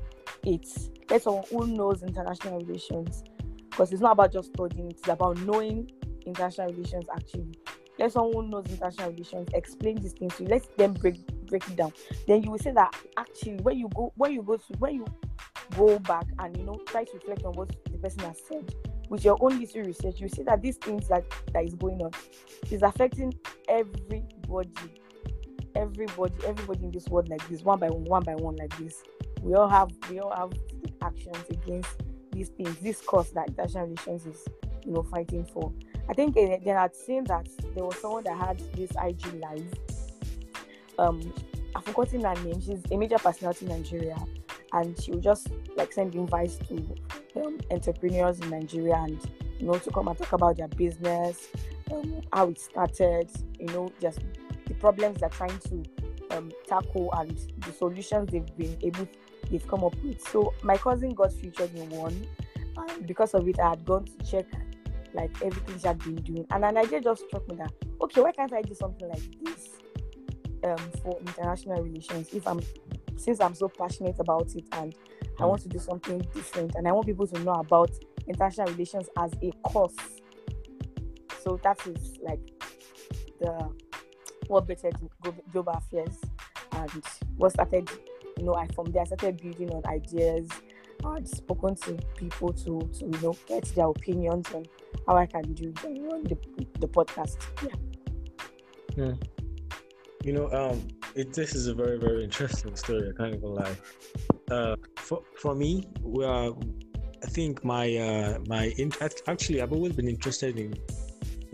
it, 0.45 0.67
let 1.09 1.21
someone 1.23 1.45
who 1.49 1.67
knows 1.67 2.03
international 2.03 2.59
relations, 2.59 3.23
because 3.69 3.91
it's 3.91 4.01
not 4.01 4.13
about 4.13 4.31
just 4.31 4.49
studying. 4.53 4.91
It's 4.91 5.07
about 5.07 5.37
knowing 5.39 5.91
international 6.25 6.69
relations 6.71 7.05
actually 7.13 7.53
let 7.97 8.11
someone 8.11 8.45
who 8.45 8.49
knows 8.49 8.65
international 8.67 9.11
relations 9.11 9.47
explain 9.53 9.95
these 9.97 10.13
things 10.13 10.35
to 10.35 10.43
you. 10.43 10.49
Let 10.49 10.77
them 10.77 10.93
break 10.93 11.25
break 11.47 11.67
it 11.67 11.75
down. 11.75 11.93
Then 12.27 12.43
you 12.43 12.51
will 12.51 12.59
say 12.59 12.71
that 12.71 12.93
actually 13.17 13.57
when 13.57 13.77
you 13.77 13.89
go 13.95 14.11
when 14.15 14.33
you 14.33 14.43
go 14.43 14.57
to 14.57 14.73
when 14.79 14.95
you 14.95 15.05
go 15.77 15.99
back 15.99 16.25
and 16.39 16.57
you 16.57 16.63
know 16.63 16.79
try 16.87 17.03
to 17.03 17.13
reflect 17.13 17.43
on 17.43 17.53
what 17.53 17.69
the 17.85 17.97
person 17.97 18.19
has 18.21 18.39
said 18.47 18.73
with 19.09 19.23
your 19.23 19.37
own 19.39 19.59
history 19.59 19.83
research, 19.83 20.19
you 20.19 20.27
see 20.27 20.43
that 20.43 20.61
these 20.61 20.77
things 20.77 21.07
that 21.07 21.23
that 21.53 21.63
is 21.63 21.75
going 21.75 22.01
on 22.01 22.11
is 22.71 22.81
affecting 22.81 23.33
everybody. 23.69 24.71
everybody, 25.75 26.33
everybody 26.45 26.85
in 26.85 26.91
this 26.91 27.07
world 27.07 27.29
like 27.29 27.47
this, 27.49 27.61
one 27.61 27.79
by 27.79 27.89
one, 27.89 28.03
one 28.05 28.23
by 28.23 28.35
one 28.35 28.55
like 28.55 28.75
this. 28.77 29.03
We 29.45 29.53
all 29.53 29.69
have 29.69 29.91
we 30.09 30.19
all 30.19 30.35
have 30.35 30.53
actions 31.03 31.37
against 31.51 32.01
these 32.31 32.49
things, 32.49 32.75
this 32.77 32.99
cause 32.99 33.29
that 33.33 33.49
international 33.49 33.85
relations 33.89 34.25
is, 34.25 34.43
you 34.83 34.91
know, 34.91 35.03
fighting 35.03 35.45
for. 35.45 35.71
I 36.09 36.13
think 36.13 36.35
uh, 36.35 36.57
they 36.63 36.71
had 36.71 36.95
seen 36.95 37.25
that 37.25 37.47
there 37.75 37.85
was 37.85 37.95
someone 38.01 38.23
that 38.23 38.35
had 38.35 38.59
this 38.73 38.89
IG 38.99 39.39
live. 39.39 39.73
Um, 40.97 41.31
I've 41.75 41.83
forgotten 41.83 42.23
her 42.23 42.33
name. 42.43 42.59
She's 42.59 42.81
a 42.89 42.97
major 42.97 43.19
personality 43.19 43.67
in 43.67 43.71
Nigeria, 43.71 44.17
and 44.73 44.99
she 44.99 45.11
will 45.11 45.21
just 45.21 45.49
like 45.75 45.93
send 45.93 46.15
invites 46.15 46.57
to 46.67 46.95
um, 47.35 47.59
entrepreneurs 47.69 48.39
in 48.39 48.49
Nigeria 48.49 48.95
and 48.95 49.19
you 49.59 49.67
know 49.67 49.77
to 49.77 49.91
come 49.91 50.07
and 50.07 50.17
talk 50.17 50.33
about 50.33 50.57
their 50.57 50.69
business, 50.69 51.49
um, 51.91 52.19
how 52.33 52.49
it 52.49 52.59
started, 52.59 53.29
you 53.59 53.67
know, 53.67 53.91
just 54.01 54.21
the 54.65 54.73
problems 54.73 55.19
they're 55.19 55.29
trying 55.29 55.59
to 55.59 55.83
um, 56.31 56.51
tackle 56.67 57.13
and 57.13 57.37
the 57.59 57.71
solutions 57.71 58.31
they've 58.31 58.57
been 58.57 58.75
able 58.81 59.07
they've 59.49 59.67
come 59.67 59.83
up 59.83 59.95
with. 60.03 60.21
So 60.27 60.53
my 60.63 60.77
cousin 60.77 61.13
got 61.13 61.33
featured 61.33 61.73
in 61.75 61.89
one, 61.89 62.27
and 62.77 63.07
because 63.07 63.33
of 63.33 63.47
it, 63.47 63.59
I 63.59 63.69
had 63.69 63.85
gone 63.85 64.05
to 64.05 64.25
check 64.25 64.45
like 65.13 65.31
everything 65.41 65.79
she 65.79 65.87
had 65.87 65.99
been 65.99 66.15
doing, 66.15 66.45
and 66.51 66.65
an 66.65 66.77
idea 66.77 67.01
just 67.01 67.25
struck 67.27 67.47
me 67.47 67.55
that 67.57 67.71
okay, 68.01 68.21
why 68.21 68.31
can't 68.31 68.53
I 68.53 68.61
do 68.61 68.73
something 68.73 69.07
like 69.07 69.23
this 69.43 69.69
um, 70.63 70.91
for 71.01 71.19
international 71.19 71.81
relations 71.81 72.29
if 72.33 72.47
I'm 72.47 72.59
since 73.17 73.39
I'm 73.39 73.55
so 73.55 73.69
passionate 73.69 74.19
about 74.19 74.53
it 74.55 74.65
and 74.73 74.93
I 75.39 75.43
mm. 75.43 75.49
want 75.49 75.61
to 75.61 75.69
do 75.69 75.79
something 75.79 76.19
different 76.33 76.75
and 76.75 76.87
I 76.87 76.91
want 76.91 77.05
people 77.05 77.27
to 77.27 77.39
know 77.43 77.53
about 77.53 77.91
international 78.27 78.67
relations 78.67 79.07
as 79.17 79.31
a 79.41 79.51
course. 79.63 79.95
So 81.41 81.59
that 81.63 81.79
is 81.87 82.17
like 82.21 82.39
the 83.39 83.69
what 84.47 84.67
better 84.67 84.91
global 85.51 85.73
affairs 85.73 86.17
and 86.73 87.03
what 87.37 87.53
started 87.53 87.89
you 88.37 88.45
know 88.45 88.55
I 88.55 88.67
from 88.67 88.91
there 88.91 89.05
started 89.05 89.41
building 89.41 89.71
on 89.71 89.85
ideas 89.85 90.49
I'd 91.03 91.27
spoken 91.27 91.75
to 91.75 91.93
people 92.15 92.53
to 92.53 92.89
to 92.99 93.05
you 93.05 93.19
know 93.21 93.37
get 93.47 93.63
their 93.75 93.87
opinions 93.87 94.47
on 94.53 94.65
how 95.07 95.17
I 95.17 95.25
can 95.25 95.53
do 95.53 95.71
the, 95.73 96.37
the 96.79 96.87
podcast 96.87 97.37
yeah 97.61 99.05
yeah 99.05 99.13
you 100.23 100.33
know 100.33 100.51
um 100.51 100.87
it, 101.15 101.33
this 101.33 101.55
is 101.55 101.67
a 101.67 101.73
very 101.73 101.97
very 101.99 102.23
interesting 102.23 102.75
story 102.75 103.11
I 103.13 103.17
can't 103.17 103.35
even 103.35 103.53
lie 103.53 103.77
uh 104.51 104.75
for, 104.95 105.21
for 105.37 105.55
me 105.55 105.87
we 106.01 106.25
are 106.25 106.51
I 107.23 107.27
think 107.27 107.63
my 107.63 107.95
uh 107.95 108.39
my 108.47 108.65
in, 108.77 108.91
actually 109.27 109.61
I've 109.61 109.73
always 109.73 109.93
been 109.93 110.07
interested 110.07 110.59
in 110.59 110.75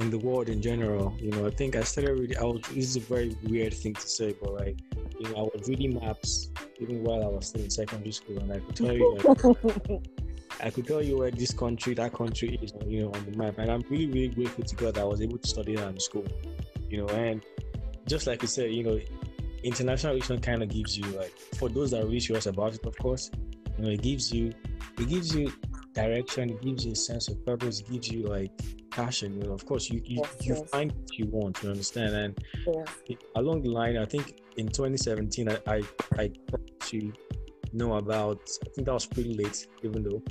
in 0.02 0.10
the 0.10 0.18
world 0.18 0.50
in 0.50 0.62
general. 0.62 1.14
You 1.20 1.32
know, 1.32 1.46
I 1.46 1.52
think 1.52 1.76
I 1.76 1.84
started 1.84 2.20
reading. 2.20 2.38
I 2.38 2.44
was. 2.44 2.62
This 2.74 2.86
is 2.86 2.96
a 2.98 3.00
very 3.02 3.36
weird 3.44 3.74
thing 3.74 3.94
to 3.94 4.08
say, 4.08 4.34
but 4.42 4.54
like, 4.54 4.78
you 5.20 5.30
know, 5.30 5.36
I 5.38 5.42
was 5.42 5.68
reading 5.68 6.00
maps 6.00 6.51
even 6.82 7.04
while 7.04 7.24
I 7.24 7.28
was 7.28 7.48
still 7.48 7.62
in 7.62 7.70
secondary 7.70 8.12
school, 8.12 8.40
and 8.40 8.52
I 8.52 8.60
could 8.60 8.76
tell 8.76 8.94
you. 8.94 9.18
Like, 9.24 10.02
I 10.64 10.70
could 10.70 10.86
tell 10.86 11.02
you 11.02 11.18
where 11.18 11.32
this 11.32 11.54
country, 11.54 11.94
that 11.96 12.14
country 12.14 12.60
is, 12.62 12.74
you 12.86 13.02
know, 13.02 13.12
on 13.14 13.26
the 13.26 13.36
map. 13.38 13.58
And 13.58 13.72
I'm 13.72 13.84
really, 13.90 14.08
really 14.08 14.28
grateful 14.28 14.64
to 14.64 14.76
God 14.76 14.96
that 14.96 15.02
I 15.02 15.06
was 15.06 15.22
able 15.22 15.38
to 15.38 15.48
study 15.48 15.76
that 15.76 15.88
in 15.88 16.00
school, 16.00 16.26
you 16.90 16.98
know. 16.98 17.08
And 17.08 17.42
just 18.06 18.28
like 18.28 18.42
you 18.42 18.48
said, 18.48 18.72
you 18.72 18.84
know, 18.84 19.00
international 19.64 20.14
relations 20.14 20.42
kind 20.46 20.62
of 20.62 20.70
gives 20.70 20.98
you 20.98 21.06
like, 21.06 21.34
for 21.58 21.70
those 21.70 21.92
that 21.92 22.02
are 22.02 22.06
really 22.06 22.20
serious 22.20 22.46
about 22.46 22.76
it, 22.76 22.86
of 22.86 22.98
course, 22.98 23.32
you 23.78 23.86
know, 23.86 23.90
it 23.90 24.02
gives 24.02 24.32
you, 24.32 24.54
it 25.00 25.10
gives 25.10 25.34
you 25.34 25.52
direction, 25.94 26.52
it 26.52 26.62
gives 26.62 26.86
you 26.86 26.92
a 26.92 26.96
sense 26.96 27.28
of 27.28 27.44
purpose, 27.46 27.80
it 27.80 27.92
gives 27.92 28.12
you 28.12 28.28
like 28.28 28.52
passion. 28.92 29.42
You 29.42 29.48
know, 29.48 29.54
of 29.54 29.66
course, 29.66 29.90
you 29.90 30.02
you, 30.06 30.22
yes, 30.22 30.38
you 30.42 30.56
yes. 30.56 30.70
find 30.70 30.92
what 30.92 31.18
you 31.18 31.26
want. 31.28 31.64
You 31.64 31.70
understand? 31.70 32.16
And 32.16 32.46
yes. 32.68 33.18
along 33.36 33.64
the 33.64 33.70
line, 33.70 33.98
I 33.98 34.06
think 34.06 34.42
in 34.58 34.68
2017, 34.68 35.50
I 35.50 35.58
I, 35.66 35.82
I 36.18 36.32
to 36.92 37.12
know 37.74 37.96
about. 37.96 38.42
I 38.66 38.70
think 38.70 38.86
that 38.88 38.94
was 38.94 39.06
pretty 39.06 39.34
late, 39.34 39.68
even 39.84 40.04
though 40.04 40.22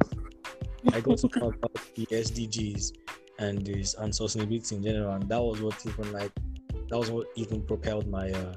I 0.92 1.00
got 1.00 1.18
to 1.18 1.28
know 1.38 1.48
about 1.48 1.80
the 1.94 2.06
SDGs 2.06 2.92
and 3.38 3.64
this 3.64 3.94
and 3.94 4.12
sustainability 4.12 4.72
in 4.72 4.82
general, 4.82 5.12
and 5.12 5.28
that 5.28 5.40
was 5.40 5.60
what 5.60 5.84
even 5.86 6.12
like 6.12 6.32
that 6.88 6.98
was 6.98 7.10
what 7.10 7.26
even 7.36 7.62
propelled 7.62 8.06
my 8.08 8.30
uh 8.30 8.54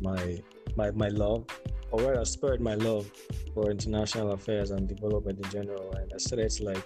my 0.00 0.40
my 0.76 0.90
my 0.92 1.08
love 1.08 1.44
or 1.90 2.00
rather 2.00 2.24
spurred 2.24 2.60
my 2.60 2.74
love 2.74 3.10
for 3.52 3.70
international 3.70 4.32
affairs 4.32 4.70
and 4.70 4.88
development 4.88 5.38
in 5.44 5.50
general 5.50 5.92
and 5.92 6.10
i 6.14 6.16
started 6.16 6.48
to 6.48 6.64
like 6.64 6.84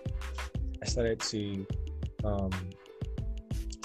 i 0.82 0.86
started 0.86 1.20
to 1.20 1.64
um, 2.24 2.50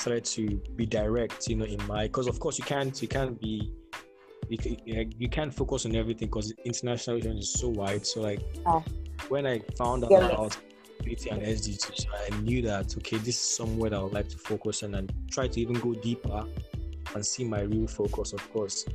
started 0.02 0.26
to 0.26 0.58
be 0.76 0.86
direct, 0.86 1.48
you 1.48 1.56
know, 1.56 1.66
in 1.66 1.82
my 1.88 2.04
because 2.04 2.28
of 2.28 2.40
course 2.40 2.58
you 2.58 2.66
can't 2.66 3.02
you 3.02 3.08
can't 3.08 3.40
be 3.40 3.72
you, 4.52 5.10
you 5.18 5.30
can't 5.30 5.54
focus 5.54 5.86
on 5.86 5.96
everything 5.96 6.28
because 6.28 6.54
international 6.66 7.18
relations 7.18 7.46
is 7.46 7.54
so 7.54 7.70
wide. 7.70 8.06
So 8.06 8.22
like 8.22 8.42
uh, 8.66 8.82
when 9.30 9.46
I 9.46 9.60
found 9.78 10.04
out 10.04 10.12
yeah. 10.12 10.28
about 10.30 10.58
beauty 11.04 11.30
and 11.30 11.42
SDG, 11.42 12.06
I 12.30 12.42
knew 12.42 12.62
that 12.64 12.96
okay, 12.98 13.18
this 13.18 13.36
is 13.36 13.56
somewhere 13.56 13.92
that 13.92 14.00
I 14.00 14.04
would 14.04 14.14
like 14.14 14.30
to 14.30 14.38
focus 14.38 14.84
on 14.84 14.96
and 14.96 15.12
try 15.32 15.48
to 15.48 15.62
even 15.62 15.76
go 15.76 15.94
deeper 15.94 16.46
and 17.16 17.26
see 17.26 17.44
my 17.44 17.62
real 17.62 17.88
focus, 17.88 18.34
of 18.34 18.54
course. 18.54 18.86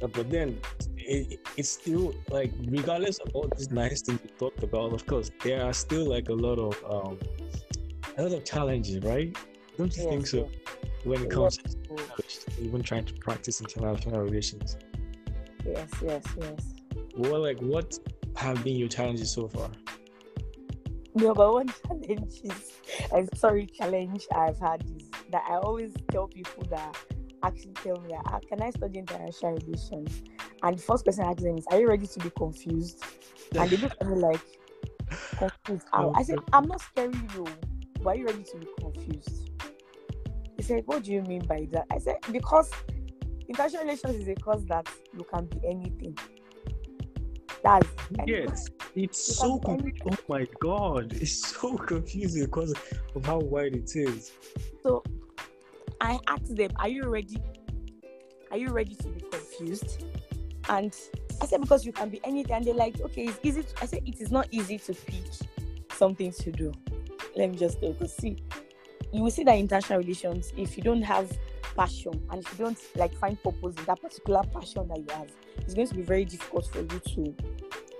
But 0.00 0.30
then 0.30 0.60
it, 0.96 1.40
it's 1.56 1.70
still 1.70 2.14
like 2.30 2.52
regardless 2.66 3.18
of 3.18 3.30
all 3.34 3.50
these 3.56 3.70
nice 3.70 4.02
things 4.02 4.20
we 4.22 4.30
talked 4.30 4.62
about, 4.62 4.92
of 4.92 5.06
course, 5.06 5.30
there 5.42 5.64
are 5.64 5.72
still 5.72 6.08
like 6.08 6.28
a 6.28 6.34
lot 6.34 6.58
of 6.58 6.74
um, 6.84 7.18
a 8.18 8.22
lot 8.22 8.32
of 8.32 8.44
challenges, 8.44 8.98
right? 9.00 9.36
Don't 9.76 9.94
you 9.96 10.04
yes, 10.04 10.10
think 10.10 10.26
so? 10.26 10.48
When 11.04 11.22
it 11.22 11.30
comes 11.30 11.58
yes, 11.64 11.74
to 11.74 11.85
even 12.60 12.82
trying 12.82 13.04
to 13.04 13.14
practice 13.14 13.60
international 13.60 14.20
relations. 14.20 14.76
Yes, 15.64 15.88
yes, 16.02 16.24
yes. 16.40 16.74
Well, 17.16 17.40
like, 17.42 17.58
what 17.60 17.98
have 18.36 18.62
been 18.62 18.76
your 18.76 18.88
challenges 18.88 19.32
so 19.32 19.48
far? 19.48 19.70
Number 21.14 21.50
one 21.50 21.68
challenge 21.86 22.40
is, 22.44 22.72
I'm 23.12 23.28
sorry, 23.34 23.66
challenge 23.66 24.26
I've 24.34 24.58
had 24.58 24.84
is 24.96 25.10
that 25.30 25.44
I 25.48 25.56
always 25.56 25.92
tell 26.10 26.28
people 26.28 26.64
that 26.70 26.96
actually 27.42 27.72
tell 27.74 27.96
me 28.00 28.10
that 28.10 28.22
ah, 28.26 28.38
can 28.48 28.62
I 28.62 28.70
study 28.70 28.98
international 28.98 29.54
relations? 29.54 30.22
And 30.62 30.78
the 30.78 30.82
first 30.82 31.04
question 31.04 31.24
I 31.24 31.30
ask 31.30 31.38
them 31.38 31.58
is, 31.58 31.66
Are 31.70 31.80
you 31.80 31.88
ready 31.88 32.06
to 32.06 32.20
be 32.20 32.30
confused? 32.30 33.02
And 33.58 33.70
they 33.70 33.76
look 33.76 33.92
at 34.00 34.06
me 34.06 34.16
like 34.16 34.40
confused. 35.38 35.86
I 35.92 36.22
said, 36.22 36.38
I'm 36.52 36.68
not 36.68 36.80
scaring 36.80 37.30
you 37.34 37.46
why 38.06 38.12
are 38.12 38.16
you 38.18 38.26
ready 38.26 38.44
to 38.44 38.56
be 38.58 38.68
confused? 38.78 39.50
He 40.56 40.62
said, 40.62 40.82
What 40.86 41.04
do 41.04 41.12
you 41.12 41.22
mean 41.22 41.44
by 41.46 41.68
that? 41.72 41.86
I 41.90 41.98
said, 41.98 42.16
Because 42.32 42.70
international 43.48 43.84
relations 43.84 44.16
is 44.16 44.28
a 44.28 44.34
cause 44.34 44.64
that 44.66 44.88
you 45.16 45.24
can 45.32 45.46
be 45.46 45.60
anything. 45.66 46.16
That's 47.62 47.88
yes, 48.26 48.68
it's 48.94 49.36
so 49.36 49.58
confusing. 49.58 50.00
Oh 50.10 50.16
my 50.28 50.46
god, 50.60 51.12
it's 51.20 51.54
so 51.54 51.76
confusing 51.76 52.44
because 52.44 52.74
of 53.14 53.26
how 53.26 53.38
wide 53.38 53.74
it 53.74 53.90
is. 53.94 54.32
So 54.82 55.02
I 56.00 56.18
asked 56.28 56.54
them, 56.54 56.70
Are 56.76 56.88
you 56.88 57.08
ready? 57.08 57.38
Are 58.50 58.58
you 58.58 58.68
ready 58.68 58.94
to 58.94 59.08
be 59.08 59.20
confused? 59.20 60.04
And 60.68 60.94
I 61.40 61.46
said, 61.46 61.60
Because 61.60 61.84
you 61.84 61.92
can 61.92 62.08
be 62.08 62.20
anything. 62.24 62.56
And 62.56 62.64
they're 62.64 62.74
like, 62.74 63.00
Okay, 63.00 63.24
it's 63.24 63.38
easy. 63.42 63.62
To, 63.62 63.68
I 63.82 63.86
said, 63.86 64.02
It 64.06 64.20
is 64.20 64.30
not 64.30 64.48
easy 64.50 64.78
to 64.78 64.94
pick 64.94 65.24
something 65.90 66.30
to 66.30 66.52
do 66.52 66.72
let 67.36 67.50
me 67.50 67.56
just 67.56 67.80
because 67.80 68.14
see, 68.14 68.36
you 69.16 69.22
will 69.22 69.30
see 69.30 69.44
that 69.44 69.56
international 69.58 70.00
relations, 70.00 70.52
if 70.56 70.76
you 70.76 70.82
don't 70.82 71.02
have 71.02 71.30
passion 71.76 72.20
and 72.30 72.44
if 72.44 72.58
you 72.58 72.64
don't 72.64 72.78
like 72.96 73.14
find 73.14 73.42
purpose 73.42 73.74
in 73.76 73.84
that 73.84 74.00
particular 74.00 74.42
passion 74.52 74.88
that 74.88 74.98
you 74.98 75.06
have, 75.10 75.30
it's 75.58 75.74
going 75.74 75.86
to 75.86 75.94
be 75.94 76.02
very 76.02 76.24
difficult 76.24 76.66
for 76.66 76.80
you 76.80 77.00
to 77.14 77.34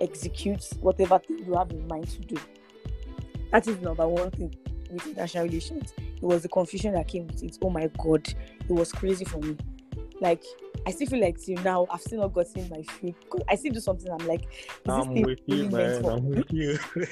execute 0.01 0.63
whatever 0.79 1.19
thing 1.19 1.39
you 1.45 1.53
have 1.55 1.71
in 1.71 1.87
mind 1.87 2.07
to 2.07 2.19
do. 2.21 2.37
That 3.51 3.67
is 3.67 3.79
number 3.79 4.07
one 4.07 4.31
thing 4.31 4.55
with 4.91 5.07
international 5.07 5.45
relations. 5.45 5.93
It 5.97 6.21
was 6.21 6.43
the 6.43 6.49
confusion 6.49 6.93
that 6.93 7.07
came 7.07 7.27
with 7.27 7.43
it. 7.43 7.57
Oh 7.61 7.69
my 7.69 7.87
god, 7.97 8.27
it 8.27 8.71
was 8.71 8.91
crazy 8.91 9.25
for 9.25 9.39
me. 9.39 9.57
Like 10.19 10.43
I 10.85 10.91
still 10.91 11.07
feel 11.07 11.21
like 11.21 11.39
till 11.39 11.61
now 11.63 11.87
I've 11.89 12.01
still 12.01 12.21
not 12.21 12.33
gotten 12.33 12.69
my 12.69 12.81
feet. 12.83 13.15
I 13.47 13.55
still 13.55 13.73
do 13.73 13.79
something. 13.79 14.11
I'm 14.11 14.27
like, 14.27 14.43
is 14.43 14.77
I'm 14.87 15.13
this 15.13 15.25
with 15.25 15.39
you, 15.45 15.69
man. 15.69 16.05
I'm 16.05 16.29
with 16.29 16.51
you. 16.51 16.77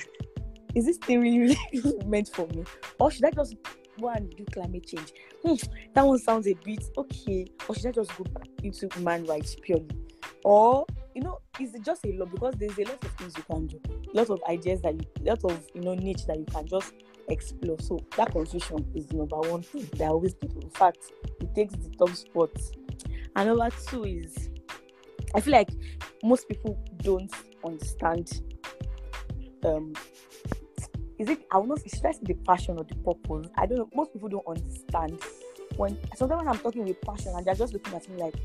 is 0.75 0.85
this 0.85 0.97
thing 0.97 1.21
really 1.21 1.57
meant 2.05 2.29
for 2.29 2.47
me? 2.47 2.63
Or 2.99 3.09
should 3.09 3.25
I 3.25 3.31
just 3.31 3.55
go 3.99 4.09
and 4.09 4.29
do 4.35 4.45
climate 4.45 4.85
change? 4.85 5.13
Hmm, 5.43 5.55
that 5.93 6.05
one 6.05 6.19
sounds 6.19 6.47
a 6.47 6.53
bit 6.53 6.83
okay. 6.97 7.47
Or 7.67 7.75
should 7.75 7.87
I 7.87 7.91
just 7.91 8.15
go 8.17 8.25
into 8.63 8.89
human 8.93 9.25
rights 9.25 9.55
purely? 9.61 9.89
Or 10.43 10.85
you 11.13 11.21
know, 11.21 11.39
is 11.59 11.73
it 11.73 11.83
just 11.83 12.05
a 12.05 12.11
lot 12.13 12.31
because 12.31 12.55
there's 12.55 12.77
a 12.77 12.83
lot 12.83 13.03
of 13.03 13.11
things 13.13 13.33
you 13.37 13.43
can 13.43 13.67
do, 13.67 13.79
a 14.13 14.17
lot 14.17 14.29
of 14.29 14.41
ideas 14.49 14.81
that 14.81 14.93
you, 14.93 15.07
lot 15.23 15.43
of 15.45 15.65
you 15.73 15.81
know 15.81 15.95
niche 15.95 16.25
that 16.27 16.37
you 16.37 16.45
can 16.45 16.67
just 16.67 16.93
explore. 17.29 17.79
So 17.79 17.99
that 18.17 18.31
confusion 18.31 18.85
is 18.93 19.07
the 19.07 19.17
number 19.17 19.39
one 19.39 19.63
thing 19.63 19.87
that 19.93 20.09
always 20.09 20.33
people. 20.33 20.61
In 20.61 20.69
fact, 20.69 20.99
it 21.39 21.55
takes 21.55 21.73
the 21.75 21.89
top 21.97 22.09
spot. 22.15 22.51
And 23.35 23.49
number 23.49 23.69
two 23.87 24.05
is, 24.05 24.49
I 25.33 25.41
feel 25.41 25.53
like 25.53 25.69
most 26.23 26.47
people 26.47 26.77
don't 26.97 27.31
understand 27.63 28.41
um 29.63 29.93
is 31.17 31.29
it 31.29 31.39
I 31.51 31.57
will 31.57 31.67
not 31.67 31.79
should 31.81 32.05
I 32.05 32.11
say 32.11 32.19
the 32.23 32.33
passion 32.33 32.77
or 32.77 32.83
the 32.83 32.95
purpose? 32.95 33.49
I 33.57 33.65
don't 33.65 33.77
know. 33.77 33.89
Most 33.95 34.13
people 34.13 34.29
don't 34.29 34.45
understand 34.47 35.19
when 35.77 35.97
sometimes 36.15 36.39
when 36.39 36.47
I'm 36.47 36.59
talking 36.59 36.85
with 36.85 37.01
passion 37.01 37.33
and 37.35 37.45
they're 37.45 37.55
just 37.55 37.73
looking 37.73 37.93
at 37.93 38.07
me 38.09 38.17
like, 38.21 38.35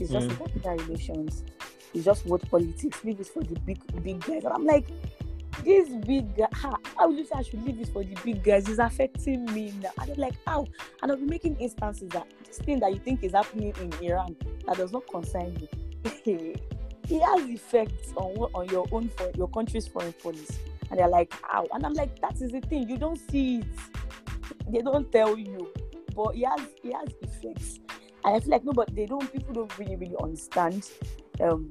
It's 0.00 0.10
just 0.12 0.28
Mm. 0.28 0.40
international 0.54 0.76
relations. 0.86 1.44
It's 1.94 2.04
just 2.04 2.26
what 2.26 2.48
politics. 2.50 3.02
Leave 3.04 3.20
it 3.20 3.26
for 3.26 3.42
the 3.42 3.58
big 3.60 3.80
big 4.02 4.20
guys. 4.24 4.44
And 4.44 4.52
I'm 4.52 4.64
like, 4.64 4.86
this 5.64 5.88
big 5.88 6.36
guy, 6.36 6.46
how, 6.52 6.76
how 6.96 7.08
will 7.08 7.16
you 7.16 7.24
say 7.24 7.34
I 7.36 7.42
should 7.42 7.64
leave 7.64 7.80
it 7.80 7.88
for 7.88 8.04
the 8.04 8.14
big 8.24 8.44
guys? 8.44 8.68
It's 8.68 8.78
affecting 8.78 9.44
me 9.46 9.72
now. 9.82 9.90
And 10.00 10.10
I'm 10.12 10.16
like, 10.18 10.34
how? 10.46 10.66
And 11.02 11.10
I'll 11.10 11.16
be 11.18 11.24
making 11.24 11.56
instances 11.56 12.08
that 12.10 12.26
this 12.44 12.58
thing 12.58 12.78
that 12.80 12.92
you 12.92 13.00
think 13.00 13.24
is 13.24 13.32
happening 13.32 13.74
in 13.80 13.92
Iran 14.04 14.36
that 14.66 14.76
does 14.76 14.92
not 14.92 15.08
concern 15.08 15.56
you. 15.60 15.68
it 17.10 17.22
has 17.22 17.48
effects 17.48 18.12
on 18.16 18.36
on 18.54 18.68
your 18.68 18.86
own 18.92 19.08
for 19.16 19.30
your 19.36 19.48
country's 19.48 19.88
foreign 19.88 20.12
policy. 20.12 20.54
And 20.90 20.98
they're 20.98 21.08
like, 21.08 21.32
how? 21.42 21.66
And 21.72 21.84
I'm 21.84 21.94
like, 21.94 22.20
that 22.20 22.40
is 22.40 22.52
the 22.52 22.60
thing. 22.60 22.88
You 22.88 22.96
don't 22.96 23.18
see 23.30 23.58
it. 23.58 23.66
They 24.72 24.80
don't 24.80 25.10
tell 25.10 25.36
you. 25.36 25.72
But 26.14 26.34
it 26.34 26.44
has 26.44 26.68
it 26.82 26.92
has 26.94 27.08
effects. 27.22 27.78
And 28.24 28.36
I 28.36 28.40
feel 28.40 28.50
like 28.50 28.64
no, 28.64 28.72
but 28.72 28.94
they 28.94 29.06
don't 29.06 29.32
people 29.32 29.54
don't 29.54 29.78
really, 29.78 29.96
really 29.96 30.16
understand. 30.20 30.90
Um 31.40 31.68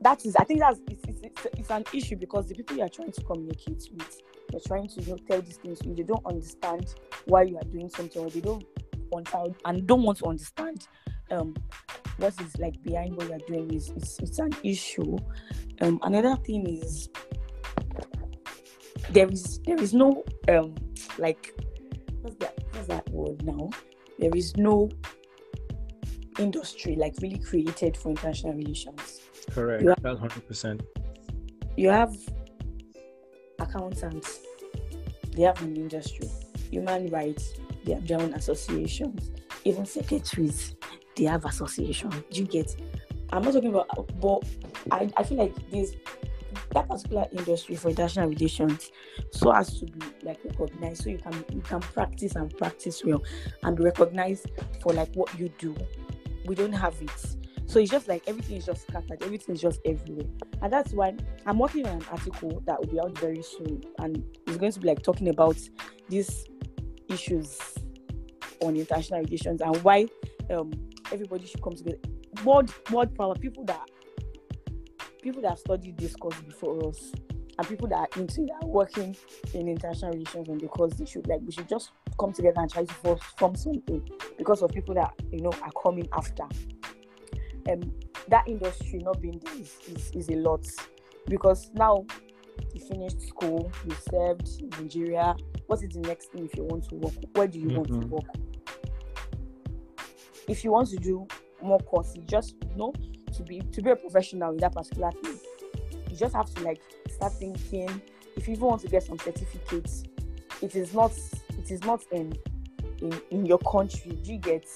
that 0.00 0.24
is 0.24 0.36
I 0.36 0.44
think 0.44 0.60
that's 0.60 0.80
it's, 0.88 1.04
it's, 1.08 1.20
it's, 1.22 1.46
it's 1.58 1.70
an 1.70 1.84
issue 1.92 2.16
because 2.16 2.46
the 2.48 2.54
people 2.54 2.76
you 2.76 2.82
are 2.82 2.88
trying 2.88 3.12
to 3.12 3.22
communicate 3.22 3.88
with, 3.94 4.22
you're 4.52 4.60
trying 4.60 4.88
to 4.88 5.02
you 5.02 5.10
know, 5.10 5.18
tell 5.28 5.42
these 5.42 5.56
things 5.56 5.78
to 5.80 5.88
you, 5.88 5.94
they 5.94 6.02
don't 6.02 6.24
understand 6.26 6.94
why 7.26 7.42
you 7.42 7.56
are 7.56 7.64
doing 7.64 7.88
something 7.88 8.22
or 8.22 8.30
they 8.30 8.40
don't 8.40 8.64
want 9.10 9.34
out 9.34 9.54
and 9.64 9.86
don't 9.86 10.02
want 10.02 10.18
to 10.18 10.26
understand 10.26 10.86
um 11.30 11.54
what 12.18 12.34
is 12.40 12.56
like 12.58 12.80
behind 12.82 13.16
what 13.16 13.28
you're 13.28 13.38
doing 13.46 13.72
is 13.72 13.90
it's, 13.90 14.18
it's 14.18 14.38
an 14.38 14.52
issue. 14.62 15.16
Um 15.80 15.98
another 16.02 16.36
thing 16.36 16.66
is 16.66 17.08
there 19.10 19.28
is 19.28 19.60
there 19.66 19.80
is 19.80 19.94
no 19.94 20.24
um 20.48 20.74
like 21.18 21.54
what's 22.22 22.36
that 22.36 22.58
what's 22.72 22.88
that 22.88 23.08
word 23.10 23.44
now? 23.44 23.70
There 24.18 24.34
is 24.34 24.56
no 24.56 24.90
industry 26.38 26.96
like 26.96 27.14
really 27.20 27.38
created 27.38 27.96
for 27.96 28.10
international 28.10 28.54
relations. 28.54 29.20
Correct. 29.50 29.84
Yeah. 29.84 29.94
That's 30.02 30.18
hundred 30.18 30.46
percent. 30.46 30.82
You 31.76 31.90
have 31.90 32.14
accountants, 33.58 34.40
they 35.36 35.42
have 35.42 35.60
an 35.62 35.76
industry. 35.76 36.28
Human 36.70 37.08
rights, 37.08 37.54
they 37.84 37.94
have 37.94 38.06
their 38.06 38.20
own 38.20 38.34
associations. 38.34 39.30
Even 39.64 39.86
secretaries, 39.86 40.74
they 41.16 41.24
have 41.24 41.44
associations. 41.44 42.14
Do 42.30 42.40
you 42.40 42.46
get? 42.46 42.74
I'm 43.32 43.42
not 43.42 43.54
talking 43.54 43.70
about, 43.70 43.88
but 44.20 44.42
I, 44.90 45.10
I 45.16 45.22
feel 45.22 45.38
like 45.38 45.54
this 45.70 45.94
that 46.70 46.88
particular 46.88 47.26
industry 47.32 47.74
for 47.74 47.88
international 47.90 48.28
relations 48.28 48.90
so 49.30 49.52
as 49.52 49.78
to 49.78 49.86
be 49.86 50.00
like 50.22 50.38
recognized 50.44 51.02
so 51.04 51.10
you 51.10 51.18
can 51.18 51.44
you 51.52 51.60
can 51.60 51.80
practice 51.80 52.34
and 52.36 52.56
practice 52.56 53.02
well 53.04 53.22
and 53.62 53.76
be 53.76 53.84
recognized 53.84 54.50
for 54.82 54.92
like 54.92 55.12
what 55.14 55.36
you 55.38 55.48
do. 55.58 55.74
We 56.46 56.54
don't 56.54 56.72
have 56.72 56.94
it. 57.00 57.36
So 57.66 57.78
it's 57.78 57.90
just 57.90 58.08
like 58.08 58.22
everything 58.26 58.56
is 58.56 58.66
just 58.66 58.82
scattered 58.82 59.22
everything 59.22 59.54
is 59.54 59.60
just 59.60 59.80
everywhere. 59.84 60.26
And 60.62 60.72
that's 60.72 60.92
why 60.92 61.14
i'm 61.46 61.58
working 61.58 61.86
on 61.86 61.98
an 61.98 62.04
article 62.10 62.62
that 62.66 62.78
will 62.78 62.88
be 62.88 63.00
out 63.00 63.16
very 63.18 63.42
soon 63.42 63.82
and 63.98 64.24
it's 64.46 64.56
going 64.56 64.72
to 64.72 64.80
be 64.80 64.88
like 64.88 65.02
talking 65.02 65.28
about 65.28 65.56
these 66.08 66.46
issues 67.08 67.58
on 68.62 68.76
international 68.76 69.22
relations 69.22 69.60
and 69.60 69.76
why 69.78 70.06
um 70.50 70.72
everybody 71.12 71.46
should 71.46 71.62
come 71.62 71.74
together. 71.74 71.98
World 72.44 72.72
world 72.90 73.14
power 73.16 73.34
people 73.34 73.64
that 73.64 73.88
people 75.22 75.42
that 75.42 75.50
have 75.50 75.58
studied 75.58 75.98
this 75.98 76.14
course 76.16 76.38
before 76.40 76.88
us 76.88 77.12
and 77.58 77.68
people 77.68 77.88
that 77.88 77.96
are 77.96 78.20
into 78.20 78.46
that 78.46 78.66
working 78.66 79.16
in 79.54 79.68
international 79.68 80.12
relations 80.12 80.48
and 80.48 80.60
because 80.60 80.92
they 80.92 81.04
should 81.04 81.26
like 81.26 81.40
we 81.44 81.52
should 81.52 81.68
just 81.68 81.90
come 82.18 82.32
together 82.32 82.60
and 82.60 82.70
try 82.70 82.84
to 82.84 82.94
form, 82.94 83.18
form 83.36 83.56
something 83.56 84.02
because 84.36 84.62
of 84.62 84.70
people 84.70 84.94
that 84.94 85.12
you 85.32 85.40
know 85.40 85.52
are 85.62 85.72
coming 85.82 86.08
after. 86.12 86.44
Um 87.70 87.92
that 88.28 88.46
industry 88.46 88.98
not 88.98 89.20
being 89.20 89.40
there 89.42 89.54
is, 89.54 89.74
is, 89.88 90.10
is 90.14 90.28
a 90.28 90.36
lot 90.36 90.64
because 91.26 91.70
now 91.74 92.04
you 92.74 92.80
finished 92.80 93.20
school 93.22 93.70
you 93.86 93.96
served 94.10 94.48
in 94.60 94.68
nigeria. 94.80 95.34
What 95.66 95.82
is 95.82 95.90
the 95.90 96.00
next 96.00 96.26
thing 96.32 96.44
if 96.44 96.56
you 96.56 96.64
want 96.64 96.88
to 96.90 96.94
work? 96.96 97.14
Where 97.34 97.46
do 97.46 97.58
you 97.58 97.68
want 97.70 97.88
to 97.88 97.94
Mhm. 97.94 98.08
work? 98.08 98.24
If 100.46 100.64
you 100.64 100.72
want 100.72 100.88
to 100.90 100.96
do 100.96 101.26
more 101.62 101.78
courses 101.80 102.22
just 102.26 102.54
you 102.70 102.76
know 102.76 102.92
to 103.38 103.42
be 103.44 103.60
to 103.60 103.82
be 103.82 103.90
a 103.90 103.96
professional 103.96 104.50
in 104.50 104.58
that 104.58 104.74
particular 104.74 105.10
thing 105.22 105.38
you 106.10 106.16
just 106.16 106.34
have 106.34 106.52
to 106.54 106.62
like 106.62 106.80
start 107.08 107.32
thinking 107.34 108.02
if 108.36 108.46
you 108.46 108.54
even 108.54 108.66
want 108.66 108.80
to 108.80 108.88
get 108.88 109.02
some 109.02 109.18
certificates 109.18 110.04
it 110.60 110.74
is 110.74 110.92
not 110.92 111.12
it 111.56 111.70
is 111.70 111.82
not 111.84 112.02
in 112.12 112.32
in, 113.00 113.20
in 113.30 113.46
your 113.46 113.58
country. 113.58 114.18
Do 114.22 114.32
you 114.32 114.38
get 114.38 114.66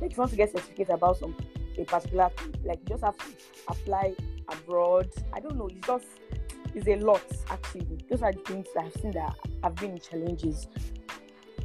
like 0.00 0.10
if 0.10 0.16
you 0.16 0.20
want 0.20 0.30
to 0.30 0.36
get 0.36 0.52
certificate 0.52 0.90
about 0.90 1.18
some 1.18 1.36
a 1.78 1.84
particular 1.84 2.30
thing 2.36 2.54
like 2.64 2.78
you 2.80 2.86
just 2.86 3.04
have 3.04 3.16
to 3.18 3.24
apply 3.68 4.14
abroad. 4.48 5.10
I 5.32 5.40
don't 5.40 5.56
know 5.56 5.68
it's 5.68 5.86
just 5.86 6.06
it's 6.74 6.86
a 6.88 6.96
lot 6.96 7.22
actually. 7.48 7.98
Those 8.10 8.22
are 8.22 8.32
the 8.32 8.40
things 8.40 8.66
that 8.74 8.84
i've 8.84 8.92
seen 8.94 9.12
that 9.12 9.36
have 9.62 9.74
been 9.76 9.98
challenges 9.98 10.66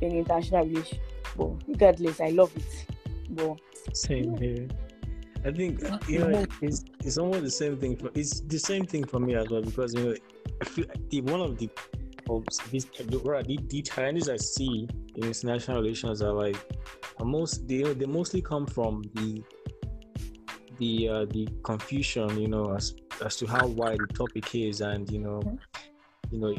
in 0.02 0.12
international 0.12 0.66
relations. 0.66 1.02
But 1.36 1.50
regardless 1.68 2.22
i 2.22 2.30
love 2.30 2.56
it. 2.56 2.86
But 3.30 3.60
Same 3.94 4.38
here. 4.38 4.68
I 5.46 5.52
think 5.52 5.82
you 6.08 6.20
know 6.20 6.46
it's 6.62 6.84
it's 7.02 7.18
almost 7.18 7.44
the 7.44 7.52
same 7.52 7.78
thing. 7.78 7.96
For, 7.98 8.10
it's 8.16 8.42
the 8.42 8.58
same 8.58 8.86
thing 8.86 9.06
for 9.06 9.20
me 9.20 9.36
as 9.36 9.48
well 9.50 9.62
because 9.62 9.94
you 9.94 10.04
know 10.04 10.16
I 10.62 10.66
feel 10.66 10.86
the 11.10 11.22
one 11.22 11.42
of 11.42 11.58
the 11.58 11.70
of 12.30 12.44
these 12.72 12.86
the, 12.86 13.04
the, 13.04 13.60
the 13.70 13.82
challenges 13.84 14.28
I 14.28 14.38
see 14.38 14.88
in 15.16 15.24
international 15.24 15.82
relations 15.82 16.24
are 16.24 16.34
like 16.34 16.58
are 17.20 17.26
most 17.26 17.68
they 17.68 17.84
they 17.84 18.08
mostly 18.08 18.42
come 18.42 18.66
from 18.66 19.04
the 19.14 19.44
the 20.80 21.10
uh, 21.10 21.26
the 21.26 21.48
confusion 21.64 22.40
you 22.40 22.48
know 22.48 22.74
as 22.74 22.96
as 23.24 23.36
to 23.38 23.46
how 23.46 23.68
wide 23.68 24.00
the 24.00 24.08
topic 24.08 24.56
is 24.56 24.82
and 24.82 25.10
you 25.12 25.20
know 25.20 25.42
you 26.32 26.40
know 26.40 26.56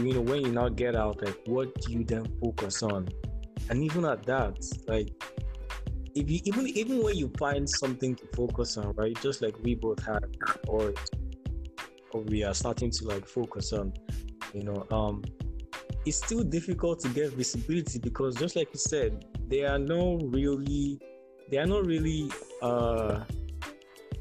you 0.00 0.14
know 0.14 0.20
when 0.20 0.44
you 0.44 0.50
now 0.50 0.68
get 0.68 0.96
out 0.96 1.22
like 1.22 1.38
what 1.46 1.72
do 1.82 1.92
you 1.92 2.04
then 2.04 2.26
focus 2.40 2.82
on? 2.82 3.08
And 3.70 3.82
even 3.82 4.04
at 4.04 4.24
that 4.26 4.58
like 4.88 5.08
if 6.14 6.30
you 6.30 6.40
even 6.44 6.68
even 6.68 7.02
when 7.02 7.16
you 7.16 7.30
find 7.38 7.68
something 7.68 8.14
to 8.14 8.26
focus 8.34 8.76
on, 8.76 8.92
right? 8.94 9.16
Just 9.20 9.42
like 9.42 9.58
we 9.62 9.74
both 9.74 10.04
had, 10.04 10.36
or 10.68 10.94
or 12.12 12.20
we 12.22 12.44
are 12.44 12.54
starting 12.54 12.90
to 12.90 13.04
like 13.06 13.26
focus 13.26 13.72
on, 13.72 13.92
you 14.52 14.62
know, 14.62 14.86
um, 14.90 15.22
it's 16.06 16.18
still 16.18 16.44
difficult 16.44 17.00
to 17.00 17.08
get 17.08 17.32
visibility 17.32 17.98
because 17.98 18.36
just 18.36 18.56
like 18.56 18.68
you 18.72 18.78
said, 18.78 19.24
there 19.48 19.70
are 19.70 19.78
no 19.78 20.18
really, 20.24 21.00
they 21.50 21.58
are 21.58 21.66
not 21.66 21.84
really, 21.86 22.30
uh, 22.62 23.24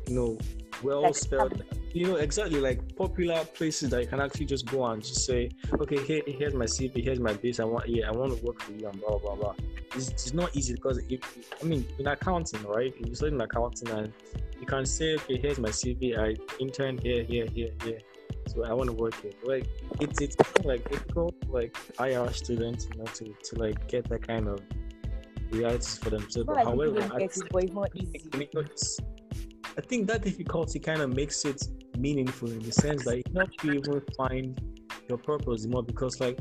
you 0.07 0.15
know, 0.15 0.37
well 0.81 1.13
spelled. 1.13 1.63
You 1.93 2.07
know 2.07 2.15
exactly 2.15 2.59
like 2.59 2.95
popular 2.95 3.45
places 3.45 3.89
that 3.91 4.01
you 4.01 4.07
can 4.07 4.19
actually 4.19 4.47
just 4.47 4.65
go 4.65 4.83
and 4.85 5.01
just 5.03 5.25
say, 5.25 5.51
okay, 5.79 6.03
here, 6.03 6.23
here's 6.25 6.53
my 6.55 6.65
CV, 6.65 7.03
here's 7.03 7.19
my 7.19 7.33
base. 7.33 7.59
I 7.59 7.65
want, 7.65 7.87
yeah, 7.87 8.07
I 8.07 8.11
want 8.11 8.35
to 8.37 8.43
work 8.45 8.59
for 8.61 8.71
you 8.71 8.87
and 8.87 8.99
blah 8.99 9.17
blah 9.19 9.35
blah 9.35 9.53
it's, 9.95 10.09
it's 10.09 10.33
not 10.33 10.55
easy 10.55 10.73
because 10.73 10.99
if 11.09 11.21
I 11.61 11.65
mean 11.65 11.85
in 11.99 12.07
accounting, 12.07 12.63
right? 12.63 12.93
If 12.99 13.07
you 13.07 13.15
study 13.15 13.33
in 13.35 13.41
accounting 13.41 13.89
and 13.89 14.13
you 14.59 14.65
can 14.65 14.85
say, 14.85 15.15
okay, 15.15 15.37
here's 15.37 15.59
my 15.59 15.69
CV, 15.69 16.17
I 16.17 16.35
interned 16.59 17.01
here, 17.01 17.23
here, 17.23 17.47
here, 17.47 17.71
here. 17.83 17.99
So 18.47 18.63
I 18.63 18.73
want 18.73 18.89
to 18.89 18.95
work 18.95 19.15
here. 19.21 19.31
Like 19.43 19.67
it's 19.99 20.21
it's 20.21 20.35
like 20.63 20.89
difficult 20.89 21.35
like 21.47 21.75
IR 21.99 22.31
students, 22.33 22.87
you 22.91 22.97
know, 22.97 23.05
to, 23.05 23.33
to 23.43 23.55
like 23.59 23.87
get 23.87 24.09
that 24.09 24.27
kind 24.27 24.47
of 24.47 24.61
realities 25.51 25.97
for 25.97 26.09
themselves. 26.09 26.47
not 26.47 26.47
But 26.47 26.55
like 26.55 26.65
people 26.65 26.83
however, 26.83 26.99
don't 26.99 27.11
I 27.15 27.19
get 27.19 27.37
it 27.37 27.43
but 27.51 27.63
it's 27.63 27.73
not 27.73 27.95
easy 27.95 28.17
think 28.17 28.55
it's- 28.55 28.97
I 29.75 29.81
think 29.81 30.07
that 30.07 30.21
difficulty 30.21 30.79
kind 30.79 31.01
of 31.01 31.15
makes 31.15 31.45
it 31.45 31.67
meaningful 32.03 32.49
in 32.51 32.59
the 32.59 32.71
sense 32.71 33.05
that 33.05 33.17
it 33.21 33.27
helps 33.35 33.57
you 33.63 33.71
even 33.79 34.01
find 34.17 34.47
your 35.09 35.17
purpose 35.17 35.65
more 35.65 35.83
because, 35.83 36.19
like, 36.19 36.37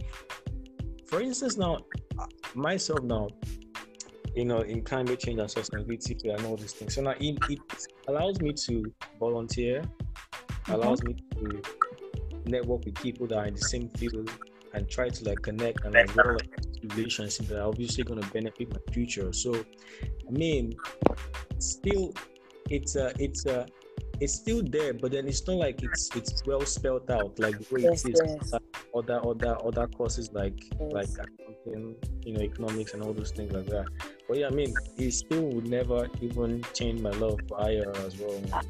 for 1.07 1.21
instance, 1.21 1.57
now 1.57 1.75
uh, 2.19 2.27
myself 2.55 3.03
now, 3.03 3.29
you 4.35 4.45
know, 4.45 4.61
in 4.73 4.83
climate 4.83 5.21
change 5.21 5.39
and 5.39 5.49
sustainability 5.49 6.35
and 6.35 6.45
all 6.47 6.57
these 6.57 6.73
things. 6.73 6.95
So 6.95 7.03
now 7.03 7.15
it, 7.29 7.39
it 7.49 7.61
allows 8.09 8.41
me 8.41 8.53
to 8.67 8.75
volunteer, 9.21 9.83
allows 10.69 11.03
me 11.05 11.13
to 11.35 11.63
network 12.47 12.85
with 12.85 12.97
people 12.97 13.27
that 13.29 13.39
are 13.39 13.47
in 13.47 13.55
the 13.55 13.69
same 13.75 13.89
field 13.91 14.31
and 14.75 14.89
try 14.89 15.09
to 15.09 15.25
like 15.29 15.41
connect 15.43 15.85
and 15.85 15.95
like 15.95 16.07
develop 16.09 16.43
relationships 16.89 17.49
that 17.49 17.59
are 17.61 17.69
obviously 17.69 18.03
going 18.05 18.21
to 18.21 18.29
benefit 18.31 18.67
my 18.73 18.93
future. 18.93 19.33
So, 19.33 19.55
I 20.29 20.31
mean, 20.31 20.73
still, 21.59 22.13
it's 22.71 22.97
a, 22.97 23.13
it's 23.19 23.47
a, 23.47 23.67
it's 24.23 24.35
still 24.35 24.63
there, 24.63 24.95
but 24.95 25.11
then 25.11 25.27
it's 25.27 25.45
not 25.49 25.57
like 25.57 25.83
it's 25.83 26.09
it's 26.15 26.43
well 26.47 26.61
spelled 26.65 27.11
out 27.11 27.37
like 27.41 27.59
the 27.59 27.75
way 27.75 27.83
Yes, 27.83 28.05
it 28.05 28.13
is 28.15 28.21
yes. 28.25 28.53
other 28.95 29.21
other 29.27 29.57
other 29.67 29.87
courses 29.89 30.31
like 30.33 30.55
Yes. 30.81 30.93
like 30.93 31.09
accounting, 31.27 31.97
you 32.25 32.33
know, 32.35 32.41
economics 32.43 32.95
and 32.95 33.03
all 33.03 33.13
those 33.13 33.33
things 33.33 33.53
like 33.53 33.67
that. 33.67 33.87
But 34.29 34.39
yeah, 34.39 34.47
I 34.47 34.51
mean, 34.51 34.73
it 34.97 35.11
still 35.13 35.43
would 35.51 35.67
never 35.69 36.09
even 36.21 36.63
change 36.73 37.01
my 37.01 37.11
love 37.11 37.41
for 37.49 37.69
IR 37.69 37.91
as 38.07 38.17
well. 38.19 38.41
man. 38.51 38.63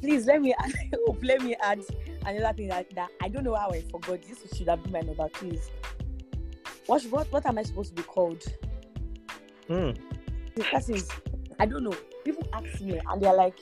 please 0.00 0.26
let 0.26 0.42
me 0.42 0.54
add 0.58 0.72
hope 1.06 1.20
let 1.30 1.40
me 1.40 1.54
add 1.62 1.80
another 2.26 2.52
thing 2.56 2.68
that, 2.68 2.90
that 2.96 3.08
I 3.22 3.28
don't 3.28 3.44
know 3.44 3.54
how 3.54 3.70
I 3.70 3.82
forgot. 3.82 4.20
This 4.22 4.38
should 4.56 4.68
have 4.68 4.82
been 4.82 4.92
my 4.92 5.00
number, 5.00 5.28
please. 5.28 5.70
What 6.86 7.02
what 7.04 7.30
what 7.32 7.46
am 7.46 7.58
I 7.58 7.62
supposed 7.62 7.90
to 7.94 8.02
be 8.02 8.02
called? 8.02 8.42
Hmm. 9.68 9.90
This 10.56 10.66
person 10.68 10.94
is 10.96 11.08
I 11.60 11.66
don't 11.66 11.84
know. 11.84 11.94
People 12.24 12.42
ask 12.52 12.80
me 12.80 13.00
and 13.08 13.22
they're 13.22 13.34
like, 13.34 13.58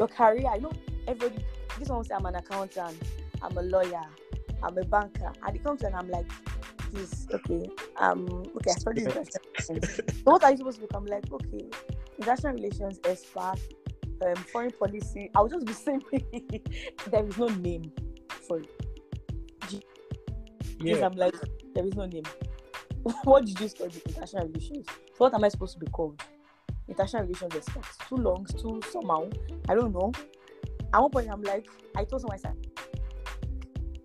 your 0.00 0.08
career, 0.08 0.46
I 0.50 0.56
know 0.56 0.72
everybody, 1.06 1.44
this 1.78 1.88
one 1.88 1.98
will 1.98 2.04
say 2.04 2.14
I'm 2.14 2.24
an 2.24 2.34
accountant, 2.36 2.96
I'm 3.42 3.56
a 3.56 3.62
lawyer, 3.62 4.02
I'm 4.62 4.76
a 4.76 4.84
banker. 4.84 5.30
And 5.44 5.54
they 5.54 5.58
come 5.58 5.76
to 5.76 5.86
and 5.86 5.94
I'm 5.94 6.08
like, 6.08 6.26
this, 6.90 7.26
okay, 7.32 7.68
um, 7.98 8.26
okay, 8.56 8.70
I 8.70 8.78
studied 8.78 9.02
international. 9.06 9.42
So 9.60 10.22
what 10.24 10.42
are 10.42 10.50
you 10.50 10.56
supposed 10.56 10.80
to 10.80 10.86
become? 10.86 11.04
Like, 11.04 11.30
okay, 11.30 11.68
international 12.18 12.54
relations 12.54 12.98
expert, 13.04 13.56
um, 14.26 14.36
foreign 14.36 14.70
policy. 14.70 15.30
I'll 15.34 15.48
just 15.48 15.66
be 15.66 15.72
saying 15.84 16.02
there 17.10 17.26
is 17.26 17.36
no 17.36 17.48
name 17.48 17.92
for 18.48 18.60
it. 18.60 19.84
Yeah. 20.80 21.06
I'm 21.06 21.12
like, 21.12 21.34
there 21.74 21.86
is 21.86 21.94
no 21.94 22.06
name. 22.06 22.24
what 23.24 23.44
did 23.44 23.60
you 23.60 23.68
study? 23.68 24.00
International 24.06 24.46
relations. 24.46 24.86
So 24.88 25.18
what 25.18 25.34
am 25.34 25.44
I 25.44 25.50
supposed 25.50 25.74
to 25.74 25.78
be 25.78 25.90
called? 25.90 26.22
International 26.90 27.22
relations 27.22 27.54
expert. 27.54 27.84
Too 28.08 28.16
long, 28.16 28.44
too 28.44 28.80
somehow. 28.90 29.30
I 29.68 29.74
don't 29.74 29.92
know. 29.92 30.12
At 30.92 31.00
one 31.00 31.10
point, 31.10 31.28
I'm 31.30 31.42
like, 31.42 31.68
I 31.96 32.04
told 32.04 32.20
someone, 32.20 32.38
I 32.38 32.42
said, 32.42 32.56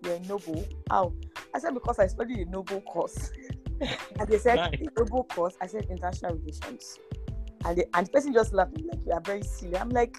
you're 0.04 0.14
a 0.14 0.20
noble. 0.20 0.64
How? 0.88 1.12
I 1.52 1.58
said, 1.58 1.74
because 1.74 1.98
I 1.98 2.06
studied 2.06 2.46
a 2.46 2.50
noble 2.50 2.80
course. 2.82 3.32
and 3.80 4.28
they 4.28 4.38
said, 4.38 4.56
Nice. 4.56 4.80
noble 4.96 5.24
course. 5.24 5.56
I 5.60 5.66
said, 5.66 5.86
international 5.90 6.36
relations. 6.36 6.98
And 7.64 7.76
the, 7.76 7.86
and 7.94 8.06
the 8.06 8.10
person 8.10 8.32
just 8.32 8.54
laughed, 8.54 8.80
like, 8.80 9.00
you 9.04 9.12
are 9.12 9.20
very 9.20 9.42
silly. 9.42 9.76
I'm 9.76 9.90
like, 9.90 10.18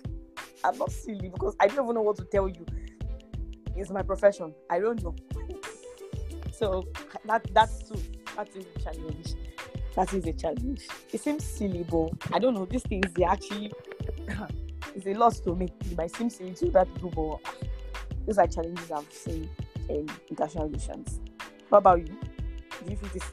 I'm 0.64 0.78
not 0.78 0.92
silly 0.92 1.30
because 1.30 1.56
I 1.60 1.68
don't 1.68 1.86
even 1.86 1.96
know 1.96 2.02
what 2.02 2.18
to 2.18 2.26
tell 2.26 2.50
you. 2.50 2.66
It's 3.76 3.90
my 3.90 4.02
profession. 4.02 4.54
I 4.70 4.80
don't 4.80 5.02
know. 5.04 5.16
so 6.52 6.84
that 7.26 7.46
that's 7.54 7.88
too 7.88 8.02
that 8.36 8.50
is 8.56 8.66
a 8.76 8.80
challenge. 8.80 9.36
That 9.98 10.14
is 10.14 10.28
a 10.28 10.34
challenge. 10.34 10.88
It 11.12 11.20
seems 11.20 11.44
silly, 11.44 11.84
but 11.90 12.12
I 12.32 12.38
don't 12.38 12.54
know. 12.54 12.66
These 12.66 12.84
things 12.84 13.12
they 13.14 13.24
actually 13.24 13.74
it's 14.96 15.08
a 15.08 15.16
loss 15.16 15.40
to 15.40 15.56
me. 15.56 15.70
It 15.86 15.98
might 15.98 16.16
seem 16.16 16.30
silly 16.30 16.54
to 16.54 16.70
other 16.70 16.86
people, 16.86 17.42
but 17.42 17.68
these 18.28 18.38
are 18.38 18.46
challenges 18.46 18.92
I've 18.92 19.12
seen 19.12 19.50
in 19.90 20.08
international 20.30 20.68
relations. 20.68 21.20
What 21.70 21.80
about 21.80 22.08
you? 22.08 22.16
Do 22.86 22.92
you 22.92 22.96
feel 22.96 23.10
this? 23.10 23.24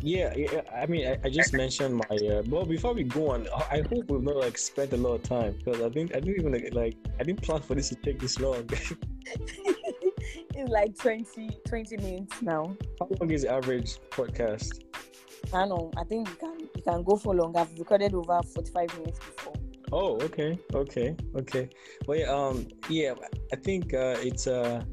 Yeah, 0.00 0.32
yeah. 0.36 0.60
I 0.80 0.86
mean, 0.86 1.08
I, 1.08 1.18
I 1.24 1.28
just 1.28 1.54
mentioned 1.54 1.96
my. 1.96 2.16
Uh, 2.16 2.44
well, 2.46 2.64
before 2.64 2.94
we 2.94 3.02
go 3.02 3.32
on, 3.32 3.48
I 3.48 3.78
I 3.78 3.82
hope 3.82 4.08
we've 4.08 4.22
not 4.22 4.36
like 4.36 4.56
spent 4.58 4.92
a 4.92 4.96
lot 4.96 5.14
of 5.14 5.22
time 5.24 5.56
because 5.58 5.82
I 5.82 5.90
think 5.90 6.14
I 6.14 6.20
didn't 6.20 6.38
even 6.38 6.52
like, 6.52 6.72
like 6.72 6.96
I 7.18 7.24
didn't 7.24 7.42
plan 7.42 7.62
for 7.62 7.74
this 7.74 7.88
to 7.88 7.96
take 7.96 8.20
this 8.20 8.38
long. 8.38 8.70
it's 9.26 10.70
like 10.70 10.96
20, 10.96 11.50
20 11.66 11.96
minutes 11.96 12.42
now. 12.42 12.76
How 13.00 13.08
long 13.18 13.32
is 13.32 13.42
the 13.42 13.52
average 13.52 13.98
podcast? 14.10 14.84
Know. 15.52 15.90
I 15.96 16.04
think 16.04 16.28
you 16.28 16.34
can 16.36 16.60
you 16.60 16.82
can 16.82 17.02
go 17.02 17.16
for 17.16 17.34
longer. 17.34 17.60
I've 17.60 17.78
recorded 17.78 18.14
over 18.14 18.40
forty 18.54 18.70
five 18.70 18.96
minutes 18.98 19.18
before. 19.18 19.54
Oh, 19.92 20.20
okay, 20.20 20.58
okay, 20.72 21.16
okay. 21.36 21.68
Well, 22.06 22.18
yeah, 22.18 22.26
um, 22.32 22.68
yeah, 22.88 23.14
I 23.52 23.56
think 23.56 23.92
uh, 23.92 24.14
it's 24.18 24.46
uh, 24.46 24.84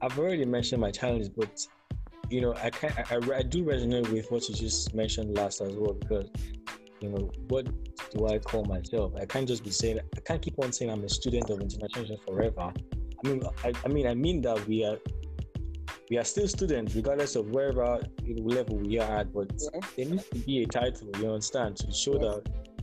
I've 0.00 0.18
already 0.18 0.44
mentioned 0.44 0.80
my 0.80 0.90
challenges, 0.90 1.28
but 1.28 1.64
you 2.28 2.40
know, 2.40 2.54
I 2.54 2.70
can 2.70 2.92
I, 2.98 3.14
I, 3.14 3.38
I 3.38 3.42
do 3.42 3.64
resonate 3.64 4.08
with 4.10 4.30
what 4.32 4.48
you 4.48 4.54
just 4.54 4.92
mentioned 4.94 5.36
last 5.36 5.60
as 5.60 5.72
well 5.74 5.94
because 5.94 6.28
you 7.00 7.10
know, 7.10 7.30
what 7.48 7.66
do 8.10 8.26
I 8.26 8.38
call 8.38 8.64
myself? 8.64 9.12
I 9.20 9.26
can't 9.26 9.46
just 9.46 9.62
be 9.62 9.70
saying 9.70 10.00
I 10.16 10.20
can't 10.20 10.42
keep 10.42 10.58
on 10.58 10.72
saying 10.72 10.90
I'm 10.90 11.04
a 11.04 11.08
student 11.08 11.50
of 11.50 11.60
international 11.60 12.18
forever. 12.26 12.72
I 13.24 13.28
mean, 13.28 13.42
I, 13.64 13.72
I 13.84 13.88
mean, 13.88 14.06
I 14.08 14.14
mean 14.14 14.40
that 14.42 14.66
we 14.66 14.84
are 14.84 14.98
we 16.12 16.18
are 16.18 16.24
still 16.24 16.46
students 16.46 16.94
regardless 16.94 17.36
of 17.36 17.48
wherever 17.52 17.98
level 18.44 18.76
we 18.76 18.98
are 18.98 19.20
at, 19.20 19.32
but 19.32 19.50
Yeah. 19.72 19.80
there 19.96 20.04
needs 20.04 20.28
to 20.28 20.38
be 20.40 20.62
a 20.62 20.66
title, 20.66 21.08
you 21.18 21.26
understand, 21.26 21.78
to 21.78 21.90
show 21.90 22.12
Yes. 22.12 22.20
that 22.34 22.42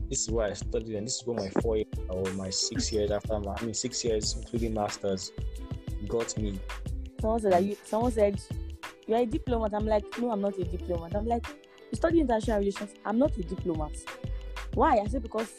this 0.09 0.21
is 0.21 0.31
where 0.31 0.47
I 0.47 0.53
studied 0.53 0.95
and 0.95 1.05
this 1.05 1.17
is 1.17 1.27
what 1.27 1.37
my 1.37 1.49
four 1.61 1.77
years 1.77 1.93
or 2.09 2.23
my 2.33 2.49
six 2.49 2.91
years 2.91 3.11
after 3.11 3.39
my 3.39 3.53
I 3.55 3.63
mean 3.65 3.75
six 3.75 4.03
years 4.03 4.35
including 4.35 4.73
masters 4.73 5.31
got 6.07 6.35
me. 6.39 6.59
Someone 7.21 7.39
said 7.41 7.51
that 7.51 7.63
you 7.65 7.77
someone 7.83 8.11
said 8.11 8.41
you're 9.05 9.19
a 9.19 9.27
diplomat. 9.27 9.75
I'm 9.75 9.85
like, 9.85 10.05
no, 10.19 10.31
I'm 10.31 10.41
not 10.41 10.57
a 10.57 10.63
diplomat. 10.63 11.15
I'm 11.15 11.27
like, 11.27 11.45
you 11.91 11.95
study 11.97 12.21
international 12.21 12.57
relations. 12.57 12.95
I'm 13.05 13.19
not 13.19 13.37
a 13.37 13.43
diplomat. 13.43 13.91
Why? 14.73 14.97
I 14.97 15.05
said 15.07 15.21
because 15.21 15.51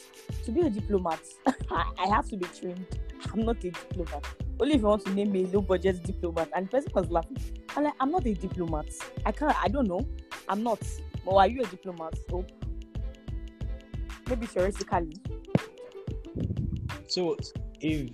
to 0.45 0.51
be 0.51 0.63
a 0.63 0.71
diplomat, 0.71 1.21
I 1.71 2.09
have 2.09 2.29
to 2.31 2.37
be 2.37 2.47
trained. 2.47 2.85
I'm 3.33 3.45
not 3.45 3.59
a 3.63 3.71
diplomat. 3.71 4.25
Only 4.61 4.75
if 4.75 4.81
you 4.83 4.87
want 4.87 5.05
to 5.07 5.15
name 5.15 5.33
me 5.33 5.45
a 5.45 5.47
low 5.47 5.63
budget 5.63 6.03
diplomat. 6.05 6.51
And 6.55 6.67
the 6.67 6.71
person 6.71 6.93
was 6.95 7.11
laughing. 7.11 7.39
I'm 7.77 7.85
like, 7.85 7.95
I'm 7.99 8.11
not 8.11 8.27
a 8.27 8.35
diplomat. 8.35 8.91
I 9.25 9.33
can't. 9.33 9.57
I 9.63 9.69
don't 9.69 9.89
know. 9.89 10.07
I'm 10.49 10.63
not. 10.63 10.81
But 11.25 11.35
are 11.35 11.49
you 11.49 11.63
a 11.63 11.67
diplomat? 11.67 12.19
So 12.29 12.45
maybe 14.29 14.47
theoretically. 14.47 15.17
So 17.07 17.37
if 17.81 18.11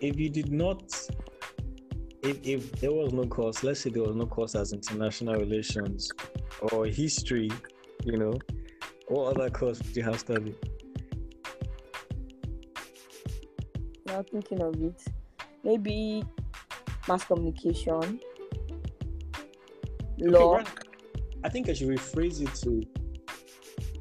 if 0.00 0.18
you 0.18 0.30
did 0.30 0.50
not 0.50 0.82
if, 2.22 2.38
if 2.44 2.72
there 2.80 2.92
was 2.92 3.12
no 3.12 3.26
course, 3.26 3.62
let's 3.62 3.80
say 3.80 3.90
there 3.90 4.02
was 4.02 4.16
no 4.16 4.26
course 4.26 4.54
as 4.54 4.72
international 4.72 5.36
relations 5.36 6.10
or 6.72 6.86
history, 6.86 7.50
you 8.04 8.16
know, 8.16 8.34
what 9.08 9.36
other 9.36 9.50
course 9.50 9.78
would 9.78 9.96
you 9.96 10.02
have 10.02 10.18
studied? 10.18 10.56
Now 14.06 14.22
thinking 14.22 14.60
of 14.60 14.74
it, 14.82 15.02
maybe 15.64 16.24
mass 17.08 17.24
communication, 17.24 18.20
law. 20.18 20.58
Okay, 20.58 20.70
I 21.44 21.48
think 21.48 21.68
I 21.68 21.72
should 21.72 21.88
rephrase 21.88 22.40
it 22.42 22.54
to 22.66 22.82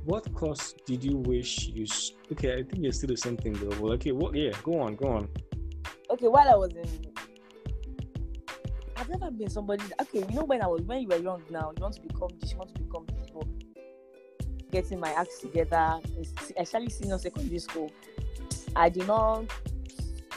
what 0.06 0.34
course 0.34 0.74
did 0.86 1.04
you 1.04 1.18
wish 1.18 1.68
you 1.68 1.86
okay, 2.32 2.54
I 2.54 2.64
think 2.64 2.86
it's 2.86 2.98
still 2.98 3.10
the 3.10 3.18
same 3.18 3.38
thing 3.38 3.54
though. 3.54 3.76
Well, 3.80 3.94
okay, 3.94 4.12
what 4.12 4.36
yeah, 4.36 4.52
go 4.64 4.80
on, 4.82 4.96
go 4.96 5.08
on. 5.10 5.30
okay, 6.10 6.28
while 6.28 6.50
I 6.50 6.56
was 6.56 6.74
in, 6.74 6.88
I've 8.98 9.10
never 9.10 9.32
been 9.32 9.50
somebody. 9.50 9.84
that- 9.86 10.02
okay, 10.02 10.26
you 10.30 10.36
know 10.36 10.46
when 10.46 10.62
I 10.62 10.68
was 10.68 10.82
when 10.84 11.02
you 11.02 11.08
were 11.08 11.18
young 11.18 11.42
now, 11.50 11.72
you 11.76 11.82
want 11.82 11.96
to 11.96 12.02
become 12.02 12.30
this, 12.40 12.52
you 12.52 12.58
want 12.58 12.74
to 12.76 12.82
become 12.82 13.06
this, 13.08 13.30
but 13.34 13.48
getting 14.72 15.00
my 15.00 15.12
acts 15.12 15.40
together, 15.40 16.00
especially 16.58 16.90
senior 16.90 17.18
secondary 17.18 17.60
school, 17.60 17.92
I 18.76 18.90
did 18.90 19.08
not. 19.08 19.46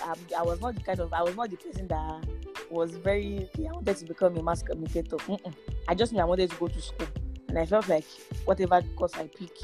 Um, 0.03 0.19
I 0.37 0.43
was 0.43 0.61
not 0.61 0.75
the 0.75 0.81
kind 0.81 1.01
of. 1.01 1.13
I 1.13 1.23
was 1.23 1.37
not 1.37 1.51
the 1.51 1.57
person 1.57 1.87
that 1.89 2.27
was 2.71 2.97
very. 2.97 3.49
I 3.59 3.73
wanted 3.73 3.97
to 3.97 4.05
become 4.05 4.37
a 4.37 4.43
mass 4.43 4.63
communicator. 4.63 5.17
Mm-mm. 5.17 5.55
I 5.89 5.95
just 5.95 6.13
knew 6.13 6.21
I 6.21 6.25
wanted 6.25 6.51
to 6.51 6.57
go 6.57 6.69
to 6.69 6.81
school, 6.81 7.07
and 7.49 7.59
I 7.59 7.67
felt 7.67 7.89
like 7.89 8.05
whatever 8.45 8.83
course 8.97 9.15
I 9.15 9.29
pick, 9.29 9.57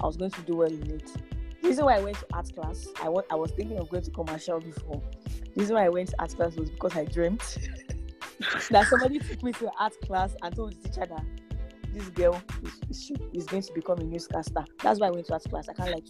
I 0.00 0.06
was 0.06 0.16
going 0.16 0.30
to 0.30 0.40
do 0.42 0.56
well 0.56 0.72
in 0.72 0.90
it. 0.90 1.10
The 1.62 1.68
reason 1.68 1.84
why 1.84 1.96
I 1.96 2.00
went 2.00 2.18
to 2.18 2.26
art 2.32 2.52
class, 2.54 2.86
I 3.02 3.06
I 3.30 3.34
was 3.34 3.50
thinking 3.52 3.78
of 3.78 3.88
going 3.88 4.04
to 4.04 4.10
commercial 4.10 4.60
before. 4.60 5.02
The 5.24 5.60
reason 5.60 5.76
why 5.76 5.86
I 5.86 5.88
went 5.88 6.10
to 6.10 6.20
art 6.20 6.34
class 6.34 6.56
was 6.56 6.70
because 6.70 6.96
I 6.96 7.04
dreamt 7.04 7.58
that 8.70 8.86
somebody 8.86 9.18
took 9.18 9.42
me 9.42 9.52
to 9.52 9.70
art 9.78 9.94
class 10.02 10.34
and 10.42 10.54
told 10.54 10.72
the 10.72 10.88
teacher 10.88 11.06
that 11.06 11.24
this 11.92 12.08
girl 12.10 12.40
is, 12.62 12.80
is, 12.88 13.12
is 13.32 13.46
going 13.46 13.62
to 13.62 13.72
become 13.72 13.98
a 13.98 14.04
newscaster. 14.04 14.64
That's 14.82 15.00
why 15.00 15.08
I 15.08 15.10
went 15.10 15.26
to 15.26 15.34
art 15.34 15.44
class. 15.44 15.68
I 15.68 15.74
can't 15.74 15.90
lie 15.90 16.02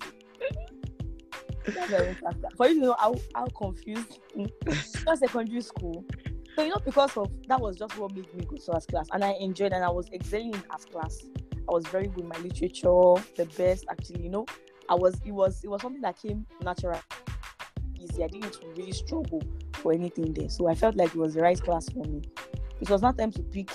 For 2.57 2.69
you 2.69 2.75
to 2.75 2.81
know 2.81 2.97
how, 2.99 3.15
how 3.35 3.47
confused 3.47 4.21
just 4.73 5.21
secondary 5.21 5.61
school. 5.63 6.05
So 6.57 6.63
you 6.65 6.71
know, 6.71 6.81
because 6.85 7.17
of 7.17 7.31
that 7.49 7.61
was 7.61 7.77
just 7.77 7.97
what 7.97 8.15
made 8.15 8.33
me 8.35 8.45
go 8.45 8.57
to 8.57 8.73
art 8.73 8.87
class, 8.89 9.09
and 9.13 9.25
I 9.25 9.33
enjoyed 9.41 9.73
and 9.73 9.85
I 9.85 9.91
was 9.91 10.09
excelling 10.13 10.55
in 10.55 10.63
art 10.71 10.85
class. 10.91 11.19
I 11.69 11.73
was 11.73 11.87
very 11.87 12.09
good 12.09 12.25
in 12.25 12.29
my 12.29 12.39
literature, 12.39 13.15
the 13.37 13.49
best 13.57 13.85
actually. 13.91 14.23
You 14.25 14.31
know, 14.31 14.47
I 14.89 14.95
was. 14.95 15.21
It 15.25 15.33
was. 15.33 15.63
It 15.63 15.69
was 15.69 15.81
something 15.83 16.03
that 16.03 16.21
came 16.21 16.47
natural, 16.63 17.01
easy. 17.99 18.25
I 18.25 18.27
didn't 18.27 18.59
really 18.77 18.93
struggle 18.93 19.43
for 19.75 19.93
anything 19.93 20.35
there. 20.35 20.49
So 20.49 20.69
I 20.69 20.75
felt 20.75 20.97
like 20.97 21.11
it 21.11 21.17
was 21.17 21.35
the 21.35 21.43
right 21.43 21.61
class 21.61 21.89
for 21.89 22.05
me. 22.05 22.23
It 22.81 22.91
was 22.91 23.03
not 23.03 23.17
time 23.17 23.31
to 23.33 23.43
pick 23.43 23.71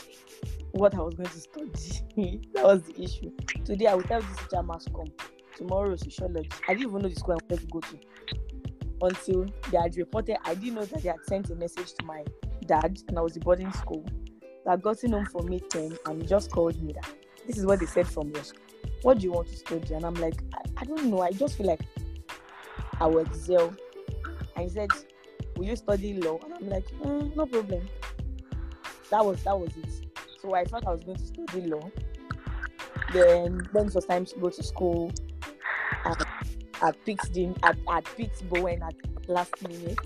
what 0.71 0.93
I 0.93 0.99
was 0.99 1.15
going 1.15 1.29
to 1.29 1.39
study. 1.39 2.41
that 2.53 2.63
was 2.63 2.83
the 2.83 3.01
issue. 3.01 3.31
Today 3.63 3.87
I 3.87 3.95
will 3.95 4.03
tell 4.03 4.21
this 4.21 4.37
teacher 4.37 4.61
must 4.61 4.91
come. 4.93 5.07
Tomorrow 5.55 5.93
is 5.93 6.01
sociology. 6.01 6.49
I 6.67 6.73
didn't 6.73 6.89
even 6.89 7.01
know 7.01 7.09
the 7.09 7.15
school 7.15 7.33
I 7.33 7.37
wanted 7.49 7.59
to 7.61 7.67
go 7.67 7.79
to 7.79 7.99
until 9.01 9.45
they 9.71 9.77
had 9.77 9.95
reported. 9.97 10.37
I 10.45 10.55
didn't 10.55 10.75
know 10.75 10.85
that 10.85 11.01
they 11.01 11.09
had 11.09 11.23
sent 11.27 11.49
a 11.49 11.55
message 11.55 11.93
to 11.99 12.05
my 12.05 12.23
dad, 12.65 12.99
and 13.07 13.17
I 13.17 13.21
was 13.21 13.35
in 13.35 13.41
boarding 13.43 13.71
school. 13.71 14.05
I 14.67 14.77
got 14.77 14.99
home 15.01 15.25
for 15.27 15.41
midterm, 15.41 15.97
and 16.07 16.21
he 16.21 16.27
just 16.27 16.51
called 16.51 16.81
me 16.81 16.93
that 16.93 17.07
this 17.47 17.57
is 17.57 17.65
what 17.65 17.79
they 17.79 17.85
said 17.85 18.07
from 18.07 18.29
your 18.31 18.43
school. 18.43 18.61
What 19.03 19.19
do 19.19 19.25
you 19.25 19.31
want 19.31 19.47
to 19.49 19.55
study? 19.55 19.93
And 19.93 20.03
I'm 20.05 20.15
like, 20.15 20.41
I, 20.53 20.81
I 20.81 20.83
don't 20.85 21.05
know. 21.05 21.21
I 21.21 21.31
just 21.31 21.57
feel 21.57 21.67
like 21.67 21.81
I 22.99 23.05
will 23.05 23.19
excel. 23.19 23.75
And 24.55 24.63
he 24.63 24.69
said, 24.69 24.89
Will 25.55 25.65
you 25.65 25.75
study 25.75 26.15
law? 26.15 26.39
And 26.43 26.53
I'm 26.53 26.69
like, 26.69 26.85
"Mm, 27.01 27.35
No 27.35 27.45
problem. 27.45 27.87
That 29.09 29.23
was 29.25 29.43
that 29.43 29.57
was 29.57 29.69
it. 29.77 30.07
So 30.41 30.53
I 30.55 30.65
thought 30.65 30.85
I 30.87 30.91
was 30.91 31.03
going 31.03 31.17
to 31.17 31.25
study 31.25 31.61
law. 31.67 31.89
Then 33.13 33.67
then 33.73 33.87
it 33.87 33.95
was 33.95 34.05
time 34.05 34.25
to 34.25 34.39
go 34.39 34.49
to 34.49 34.63
school. 34.63 35.11
I, 36.85 36.89
I 36.89 36.91
picked 36.91 37.33
the 37.33 37.53
I, 37.63 37.73
I 37.87 38.01
picked 38.01 38.47
Bowen 38.49 38.81
at 38.83 38.95
last 39.27 39.61
minute. 39.67 39.99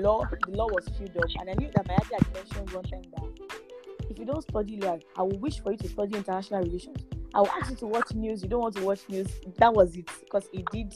Law 0.00 0.24
the 0.24 0.50
law 0.50 0.66
was 0.68 0.88
filled 0.98 1.16
up, 1.16 1.30
and 1.38 1.50
I 1.50 1.54
knew 1.54 1.70
that 1.74 1.86
my 1.86 1.96
dad 1.96 2.06
had 2.12 2.34
mentioned 2.34 2.70
one 2.70 2.84
time 2.84 3.02
that 3.16 4.10
if 4.10 4.18
you 4.18 4.24
don't 4.24 4.42
study 4.42 4.78
law, 4.78 4.98
I 5.16 5.22
will 5.22 5.38
wish 5.38 5.60
for 5.60 5.72
you 5.72 5.78
to 5.78 5.88
study 5.88 6.16
international 6.16 6.62
relations. 6.62 6.98
I'll 7.34 7.48
ask 7.48 7.70
you 7.70 7.76
to 7.76 7.86
watch 7.86 8.12
news. 8.14 8.42
You 8.42 8.48
don't 8.48 8.60
want 8.60 8.76
to 8.76 8.84
watch 8.84 9.00
news. 9.08 9.28
That 9.56 9.72
was 9.72 9.96
it 9.96 10.08
because 10.20 10.48
he 10.52 10.64
did 10.70 10.94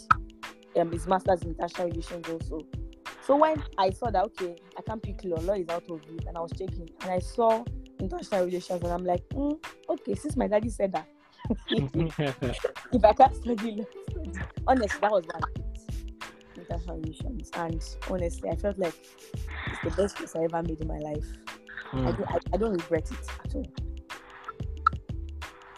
um, 0.79 0.93
his 0.93 1.07
master's 1.07 1.43
in 1.43 1.51
international 1.51 1.89
relations 1.89 2.29
also. 2.29 2.67
So 3.23 3.37
when 3.37 3.63
I 3.79 3.91
saw 3.91 4.11
that, 4.11 4.25
okay, 4.25 4.57
I 4.79 4.83
can't 4.83 5.03
pick 5.03 5.25
law, 5.25 5.41
law 5.41 5.55
is 5.55 5.69
out 5.69 5.91
of 5.91 6.01
it, 6.09 6.25
and 6.27 6.37
I 6.37 6.41
was 6.41 6.53
checking, 6.53 6.89
and 7.01 7.11
I 7.11 7.19
saw 7.19 7.65
international 7.99 8.45
relations, 8.45 8.83
and 8.83 8.93
I'm 8.93 9.05
like, 9.05 9.27
mm, 9.31 9.59
okay, 9.89 10.15
since 10.15 10.37
my 10.37 10.47
daddy 10.47 10.69
said 10.69 10.93
that, 10.93 11.09
if 11.69 13.05
I 13.05 13.13
can't 13.13 13.37
study 13.37 13.77
law, 13.77 13.85
honestly, 14.67 14.99
that 15.01 15.11
was 15.11 15.25
one 15.27 15.43
international 16.57 16.97
relations, 16.99 17.51
and 17.55 17.97
honestly, 18.11 18.51
I 18.51 18.57
felt 18.57 18.79
like 18.79 18.95
it's 19.67 19.81
the 19.85 19.91
best 20.03 20.19
choice 20.19 20.35
I 20.37 20.45
ever 20.45 20.63
made 20.63 20.81
in 20.81 20.89
my 20.89 20.99
life. 20.99 21.27
Mm. 21.93 22.07
I, 22.07 22.17
do, 22.17 22.25
I, 22.29 22.39
I 22.55 22.57
don't 22.57 22.73
regret 22.73 23.11
it 23.11 23.29
at 23.45 23.55
all. 23.55 23.67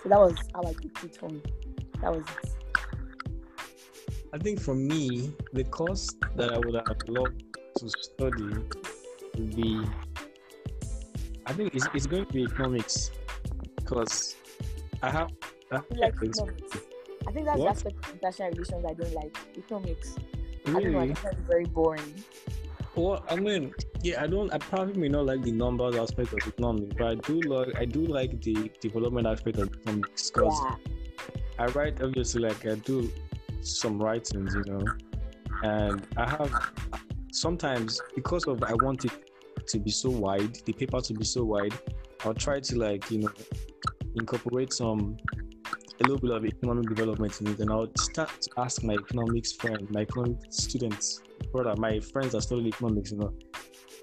So 0.03 0.09
that 0.09 0.19
was 0.19 0.37
how 0.55 0.63
I 0.63 0.73
picked 0.75 1.05
it 1.05 1.17
from. 1.17 1.43
That 2.01 2.13
was 2.15 2.25
it. 2.43 2.51
I 4.33 4.39
think 4.39 4.61
for 4.61 4.75
me, 4.75 5.33
the 5.53 5.65
course 5.65 6.15
that 6.37 6.53
I 6.53 6.59
would 6.59 6.75
have 6.75 7.09
loved 7.09 7.43
to 7.79 7.89
study 7.89 8.45
would 9.37 9.57
be, 9.57 9.85
I 11.47 11.53
think 11.53 11.75
it's, 11.75 11.89
it's 11.95 12.07
going 12.07 12.27
to 12.27 12.33
be 12.33 12.43
economics 12.45 13.11
because 13.77 14.37
I 15.03 15.11
have. 15.11 15.31
Like 15.71 16.15
economics. 16.23 16.79
I 17.27 17.33
think 17.33 17.47
that's 17.47 17.59
what? 17.59 17.65
the 17.65 17.71
aspect 17.71 18.05
of 18.05 18.13
international 18.13 18.51
relations 18.51 18.85
I 18.85 18.95
don't 18.95 19.15
like. 19.15 19.39
Economics. 19.57 20.17
Really? 20.67 20.97
I 20.97 21.03
don't 21.03 21.09
know. 21.13 21.31
I 21.31 21.35
very 21.47 21.65
boring. 21.65 22.15
Well, 22.95 23.25
I 23.29 23.37
mean, 23.37 23.73
yeah, 24.03 24.23
I 24.23 24.27
don't. 24.27 24.53
I 24.53 24.59
probably 24.59 24.95
may 24.95 25.09
not 25.09 25.27
like 25.27 25.43
the 25.43 25.53
numbers 25.53 25.95
aspect 25.95 26.33
of 26.33 26.39
economics, 26.47 26.95
but 26.99 27.07
I 27.07 27.15
do 27.15 27.41
like. 27.43 27.77
I 27.77 27.85
do 27.85 28.07
like 28.07 28.41
the 28.41 28.71
development 28.81 29.27
aspect 29.27 29.59
of 29.59 29.69
economics 29.73 30.31
because 30.31 30.59
yeah. 30.65 30.77
I 31.59 31.67
write 31.67 32.03
obviously 32.03 32.43
like 32.43 32.67
I 32.67 32.77
do 32.77 33.13
some 33.61 34.03
writings, 34.03 34.55
you 34.55 34.65
know, 34.73 34.85
and 35.63 36.07
I 36.17 36.29
have 36.29 36.73
sometimes 37.31 38.01
because 38.15 38.47
of 38.47 38.63
I 38.63 38.73
want 38.75 39.05
it 39.05 39.13
to 39.67 39.79
be 39.79 39.91
so 39.91 40.11
wide, 40.11 40.57
the 40.65 40.73
paper 40.73 41.01
to 41.01 41.15
be 41.15 41.25
so 41.25 41.45
wide, 41.45 41.75
I'll 42.25 42.35
try 42.35 42.59
to 42.59 42.79
like 42.79 43.11
you 43.11 43.19
know 43.19 43.31
incorporate 44.17 44.73
some 44.73 45.17
a 46.01 46.03
little 46.05 46.19
bit 46.19 46.31
of 46.31 46.45
economic 46.45 46.89
development 46.89 47.41
in 47.41 47.49
it, 47.49 47.59
and 47.61 47.71
I 47.71 47.77
would 47.77 47.99
start 47.99 48.31
to 48.41 48.51
ask 48.59 48.85
my 48.85 48.95
economics 48.95 49.53
friend, 49.53 49.87
my 49.91 50.03
economic 50.03 50.37
students, 50.51 51.23
brother, 51.53 51.75
my 51.77 52.01
friends 52.01 52.33
that 52.33 52.43
study 52.43 52.69
economics, 52.69 53.13
you 53.13 53.19
know, 53.19 53.33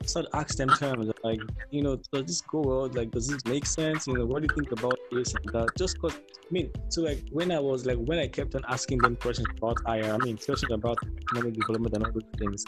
start 0.03 0.27
ask 0.33 0.57
them 0.57 0.69
terms 0.69 1.11
like, 1.23 1.39
you 1.71 1.81
know, 1.81 1.95
does 2.11 2.25
this 2.25 2.41
go 2.41 2.61
well? 2.61 2.89
Like, 2.93 3.11
does 3.11 3.27
this 3.27 3.43
make 3.45 3.65
sense? 3.65 4.07
You 4.07 4.13
know, 4.15 4.25
what 4.25 4.41
do 4.41 4.47
you 4.49 4.55
think 4.55 4.71
about 4.77 4.97
this 5.11 5.33
and 5.33 5.45
that? 5.53 5.69
Just 5.77 5.99
cause, 5.99 6.13
I 6.13 6.51
mean, 6.51 6.71
so 6.89 7.01
like 7.01 7.23
when 7.31 7.51
I 7.51 7.59
was 7.59 7.85
like 7.85 7.97
when 7.97 8.19
I 8.19 8.27
kept 8.27 8.55
on 8.55 8.63
asking 8.67 8.99
them 8.99 9.15
questions 9.15 9.47
about 9.57 9.77
I 9.85 10.17
mean, 10.17 10.37
questions 10.37 10.71
about 10.71 10.97
economic 11.03 11.53
development 11.53 11.95
and 11.95 12.05
all 12.05 12.11
those 12.11 12.23
things, 12.37 12.65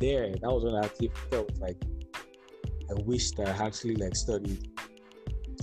there, 0.00 0.30
that 0.30 0.50
was 0.50 0.64
when 0.64 0.74
I 0.74 0.86
actually 0.86 1.12
felt 1.30 1.50
like 1.58 1.76
I 2.90 2.94
wish 3.02 3.30
that 3.32 3.48
I 3.48 3.66
actually 3.66 3.96
like 3.96 4.16
studied 4.16 4.68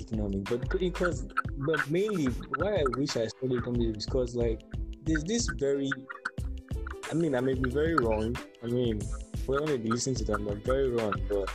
economics, 0.08 0.50
but 0.50 0.80
because, 0.80 1.28
but 1.58 1.90
mainly 1.90 2.26
why 2.58 2.76
I 2.76 2.84
wish 2.96 3.16
I 3.18 3.28
studied 3.28 3.60
economics 3.60 4.00
is 4.00 4.06
because 4.06 4.36
like 4.36 4.62
there's 5.04 5.24
this 5.24 5.48
very, 5.58 5.90
I 7.12 7.14
mean, 7.14 7.36
I 7.36 7.40
may 7.40 7.54
be 7.54 7.70
very 7.70 7.96
wrong. 7.96 8.36
I 8.64 8.68
mean, 8.68 9.02
whoever 9.46 9.66
may 9.66 9.78
be 9.78 9.90
listening 9.90 10.16
to 10.18 10.26
them, 10.26 10.48
I'm 10.48 10.62
very 10.62 10.90
wrong, 10.90 11.14
but 11.30 11.50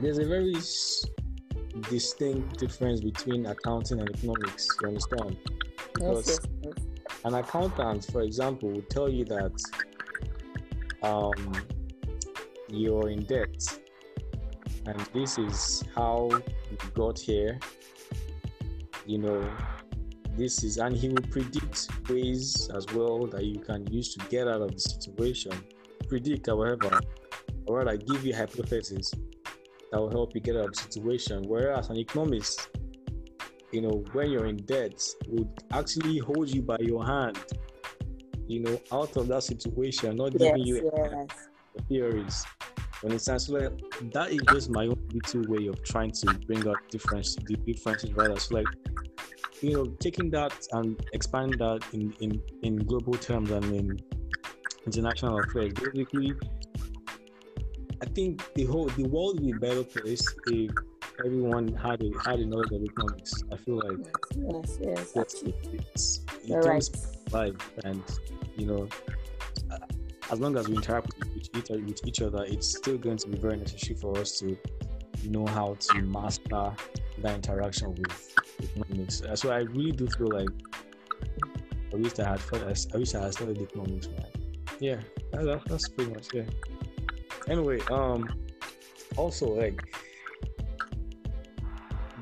there's 0.00 0.18
a 0.18 0.24
very 0.24 0.54
distinct 1.88 2.58
difference 2.58 3.00
between 3.00 3.46
accounting 3.46 4.00
and 4.00 4.08
economics. 4.08 4.68
You 4.80 4.88
understand? 4.88 5.36
Because 5.92 6.28
yes, 6.28 6.40
yes, 6.62 6.74
yes. 6.76 6.86
an 7.24 7.34
accountant, 7.34 8.06
for 8.10 8.22
example, 8.22 8.70
will 8.70 8.82
tell 8.82 9.08
you 9.08 9.24
that 9.26 9.52
um, 11.02 11.52
you're 12.68 13.10
in 13.10 13.24
debt, 13.24 13.78
and 14.86 14.98
this 15.12 15.38
is 15.38 15.84
how 15.94 16.30
got 16.94 17.18
here. 17.18 17.58
You 19.06 19.18
know, 19.18 19.50
this 20.36 20.62
is, 20.62 20.78
and 20.78 20.96
he 20.96 21.08
will 21.08 21.22
predict 21.30 21.88
ways 22.08 22.70
as 22.74 22.86
well 22.94 23.26
that 23.26 23.44
you 23.44 23.60
can 23.60 23.86
use 23.92 24.14
to 24.14 24.24
get 24.28 24.46
out 24.46 24.62
of 24.62 24.72
the 24.72 24.80
situation 24.80 25.52
predict, 26.10 26.48
however, 26.48 27.00
or 27.66 27.78
rather 27.78 27.96
give 27.96 28.26
you 28.26 28.34
hypotheses 28.34 29.14
that 29.90 29.98
will 29.98 30.10
help 30.10 30.34
you 30.34 30.40
get 30.40 30.56
out 30.56 30.66
of 30.66 30.72
the 30.72 30.80
situation. 30.80 31.44
Whereas 31.46 31.88
an 31.88 31.96
economist, 31.96 32.68
you 33.70 33.80
know, 33.80 34.04
when 34.12 34.30
you're 34.30 34.46
in 34.46 34.56
debt, 34.56 35.00
would 35.28 35.48
actually 35.70 36.18
hold 36.18 36.50
you 36.50 36.62
by 36.62 36.78
your 36.80 37.06
hand, 37.06 37.38
you 38.46 38.60
know, 38.60 38.80
out 38.92 39.16
of 39.16 39.28
that 39.28 39.44
situation, 39.44 40.16
not 40.16 40.32
yes, 40.32 40.42
giving 40.42 40.66
you 40.66 40.90
yes. 40.94 41.48
theories. 41.88 42.44
When 43.02 43.12
it 43.12 43.20
sounds 43.20 43.48
like 43.48 43.72
that 44.12 44.30
is 44.30 44.42
just 44.50 44.70
my 44.70 44.86
own 44.86 45.08
little 45.12 45.42
way 45.44 45.66
of 45.68 45.82
trying 45.84 46.10
to 46.12 46.34
bring 46.46 46.66
out 46.68 46.78
difference, 46.90 47.34
the 47.36 47.56
differences 47.56 48.12
rather. 48.12 48.38
So 48.38 48.56
like, 48.56 48.66
you 49.62 49.72
know, 49.72 49.86
taking 50.00 50.30
that 50.30 50.52
and 50.72 51.02
expanding 51.12 51.58
that 51.58 51.82
in 51.92 52.12
in 52.20 52.42
in 52.62 52.76
global 52.76 53.14
terms 53.14 53.50
and 53.50 53.64
in 53.64 53.98
international 54.86 55.40
affairs. 55.40 55.72
Basically, 55.72 56.34
I 58.02 58.06
think 58.06 58.52
the 58.54 58.64
whole 58.64 58.86
the 58.86 59.04
world 59.04 59.40
would 59.40 59.46
be 59.46 59.52
a 59.52 59.60
better 59.60 59.84
place 59.84 60.26
if 60.46 60.70
everyone 61.24 61.74
had 61.74 62.02
a 62.02 62.10
had 62.24 62.40
a 62.40 62.46
knowledge 62.46 62.72
of 62.72 62.82
economics. 62.82 63.34
I 63.52 63.56
feel 63.56 63.76
like 63.76 63.98
yes, 64.36 64.78
yes, 64.80 65.12
yes. 65.14 65.44
It's, 65.94 66.20
it 66.44 66.54
right. 66.54 66.88
life, 67.32 67.70
and 67.84 68.02
you 68.56 68.66
know, 68.66 68.88
as 70.30 70.40
long 70.40 70.56
as 70.56 70.68
we 70.68 70.76
interact 70.76 71.08
with 71.18 71.56
each, 71.56 71.70
with 71.70 72.22
other, 72.22 72.44
it's 72.44 72.68
still 72.68 72.98
going 72.98 73.16
to 73.18 73.28
be 73.28 73.38
very 73.38 73.56
necessary 73.56 73.98
for 73.98 74.16
us 74.18 74.38
to 74.40 74.56
know 75.24 75.46
how 75.46 75.76
to 75.78 76.02
master 76.02 76.72
that 77.18 77.34
interaction 77.34 77.94
with 77.94 78.34
economics. 78.62 79.22
So 79.34 79.50
I 79.50 79.60
really 79.60 79.92
do 79.92 80.06
feel 80.06 80.28
like 80.28 80.48
I 81.92 81.96
wish 81.96 82.18
I 82.18 82.28
had 82.28 82.40
I 82.94 82.96
wish 82.98 83.14
I 83.14 83.22
had 83.22 83.32
studied 83.32 83.58
economics, 83.58 84.08
man 84.08 84.40
yeah, 84.80 84.96
that, 85.32 85.62
that's 85.66 85.88
pretty 85.88 86.10
much 86.12 86.28
yeah. 86.32 86.42
Anyway, 87.48 87.80
um, 87.90 88.28
also 89.16 89.46
like 89.46 89.80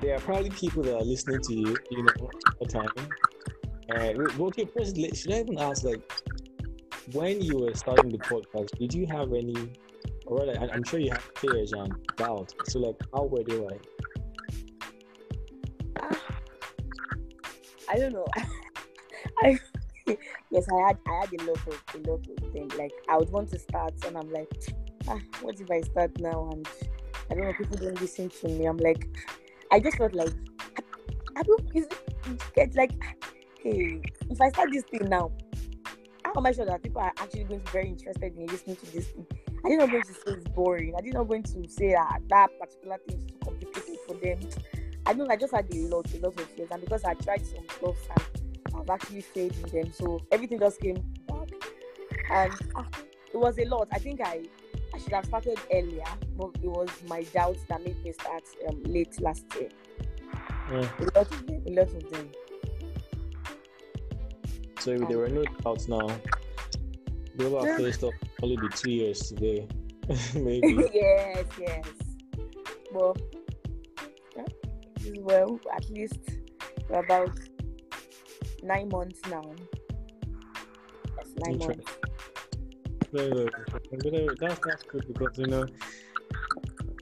there 0.00 0.16
are 0.16 0.20
probably 0.20 0.50
people 0.50 0.82
that 0.82 0.96
are 0.96 1.04
listening 1.04 1.40
to 1.42 1.54
you, 1.54 1.76
you 1.90 2.02
know, 2.02 2.12
all 2.20 2.30
the 2.60 2.66
time. 2.66 2.88
And 3.88 4.18
okay, 4.40 4.68
should 5.14 5.32
I 5.32 5.40
even 5.40 5.58
ask 5.58 5.84
like 5.84 6.00
when 7.12 7.40
you 7.40 7.58
were 7.58 7.74
starting 7.74 8.10
the 8.10 8.18
podcast, 8.18 8.76
did 8.78 8.92
you 8.92 9.06
have 9.06 9.32
any, 9.32 9.72
or 10.26 10.48
I'm 10.72 10.84
sure 10.84 11.00
you 11.00 11.10
had 11.10 11.22
fears 11.36 11.72
and 11.72 11.92
doubts. 12.16 12.54
So 12.66 12.80
like, 12.80 12.96
how 13.14 13.24
were 13.24 13.42
they 13.44 13.56
like? 13.56 13.86
I 17.88 17.96
don't 17.96 18.12
know. 18.12 18.26
I 19.42 19.58
yes, 20.50 20.66
I 20.72 20.86
had 20.88 20.98
I 21.06 21.20
had 21.20 21.40
a 21.40 21.44
lot 21.44 21.66
of 21.66 21.82
a 21.94 22.10
lot 22.10 22.26
of 22.28 22.52
things. 22.52 22.74
Like 22.74 22.92
I 23.08 23.16
would 23.16 23.30
want 23.30 23.50
to 23.50 23.58
start, 23.58 23.94
and 24.06 24.16
I'm 24.16 24.30
like, 24.30 24.52
ah, 25.08 25.18
what 25.40 25.60
if 25.60 25.70
I 25.70 25.80
start 25.82 26.18
now? 26.20 26.50
And 26.52 26.68
I 27.30 27.34
don't 27.34 27.44
know, 27.44 27.52
people 27.52 27.76
don't 27.76 28.00
listen 28.00 28.28
to 28.28 28.48
me. 28.48 28.66
I'm 28.66 28.78
like, 28.78 29.06
I 29.70 29.80
just 29.80 29.98
felt 29.98 30.14
like, 30.14 30.32
I, 30.76 30.82
I 31.36 31.42
don't 31.42 31.72
get 32.54 32.74
like, 32.74 32.92
hey, 33.62 34.00
if 34.30 34.40
I 34.40 34.48
start 34.50 34.70
this 34.72 34.84
thing 34.84 35.08
now, 35.08 35.30
how 36.34 36.40
am 36.40 36.46
I 36.46 36.52
sure 36.52 36.66
that 36.66 36.82
people 36.82 37.00
are 37.00 37.12
actually 37.16 37.44
going 37.44 37.60
to 37.60 37.64
be 37.64 37.72
very 37.72 37.88
interested 37.88 38.36
in 38.36 38.46
listening 38.46 38.76
to 38.76 38.92
this 38.92 39.06
thing? 39.06 39.26
I 39.64 39.70
did 39.70 39.78
not 39.78 39.90
going 39.90 40.02
to 40.02 40.12
say 40.12 40.20
it's 40.26 40.48
boring. 40.48 40.94
I 40.96 41.00
did 41.00 41.14
not 41.14 41.26
going 41.26 41.42
to 41.44 41.68
say 41.68 41.92
that 41.92 42.20
that 42.28 42.48
particular 42.60 42.98
thing 43.08 43.16
is 43.16 43.24
too 43.24 43.38
complicated 43.42 43.96
for 44.06 44.14
them. 44.14 44.40
I 45.06 45.14
know 45.14 45.26
I 45.30 45.36
just 45.36 45.54
had 45.54 45.72
a 45.72 45.76
lot, 45.86 46.12
a 46.12 46.18
lot 46.18 46.38
of 46.38 46.50
fears, 46.50 46.68
and 46.70 46.82
because 46.82 47.04
I 47.04 47.14
tried 47.14 47.46
some 47.46 47.64
stuff 47.70 47.96
and 48.16 48.76
I've 48.76 48.90
actually 48.90 49.22
failed 49.22 49.54
in 49.64 49.70
them. 49.70 49.92
So 49.92 50.20
everything 50.30 50.58
just 50.58 50.80
came 50.80 51.02
back. 51.26 51.48
And 52.30 52.52
ah, 52.76 52.86
it 53.32 53.36
was 53.38 53.58
a 53.58 53.64
lot. 53.64 53.88
I 53.92 53.98
think 53.98 54.20
I 54.20 54.44
I 54.94 54.98
should 54.98 55.12
have 55.12 55.24
started 55.24 55.58
earlier, 55.72 56.04
but 56.36 56.50
it 56.62 56.68
was 56.68 56.90
my 57.08 57.22
doubts 57.22 57.62
that 57.68 57.82
made 57.82 58.02
me 58.04 58.12
start 58.12 58.42
um, 58.68 58.82
late 58.84 59.18
last 59.20 59.46
year. 59.54 59.70
Yeah. 60.70 60.88
A 60.98 61.04
lot 61.04 61.32
of 61.32 61.46
them. 61.46 61.62
A 61.66 61.70
lot 61.70 61.88
of 61.88 62.10
them. 62.10 62.30
So 64.80 64.92
if 64.92 65.08
there 65.08 65.18
were 65.18 65.28
no 65.28 65.44
doubts 65.62 65.88
now, 65.88 66.08
global 67.36 67.66
yeah. 67.66 67.76
first 67.76 68.04
up 68.04 68.12
only 68.42 68.56
be 68.56 68.68
two 68.68 68.90
years 68.90 69.20
today. 69.20 69.66
Maybe. 70.34 70.88
yes, 70.94 71.44
yes. 71.58 71.86
Well, 72.92 73.16
yeah, 74.36 74.44
well, 75.20 75.60
at 75.74 75.90
least 75.90 76.20
we're 76.88 77.04
about 77.04 77.38
nine 78.62 78.88
months 78.88 79.20
now. 79.28 79.44
That's 81.16 81.34
nine 81.44 81.58
months. 81.58 81.92
Very, 83.12 83.30
very, 83.30 84.28
uh, 84.28 84.34
that's 84.38 84.60
that's 84.64 84.82
good 84.84 85.06
because 85.08 85.38
you 85.38 85.46
know 85.46 85.66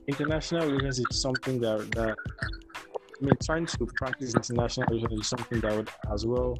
international 0.07 0.65
relations 0.67 0.99
is 0.99 1.21
something 1.21 1.59
that 1.59 1.91
that 1.91 2.15
I 3.21 3.25
mean, 3.25 3.33
trying 3.43 3.65
to 3.65 3.85
practice 3.97 4.33
international 4.35 4.87
relations 4.89 5.21
is 5.21 5.29
something 5.29 5.59
that 5.61 5.75
would 5.75 5.89
as 6.11 6.25
well 6.25 6.57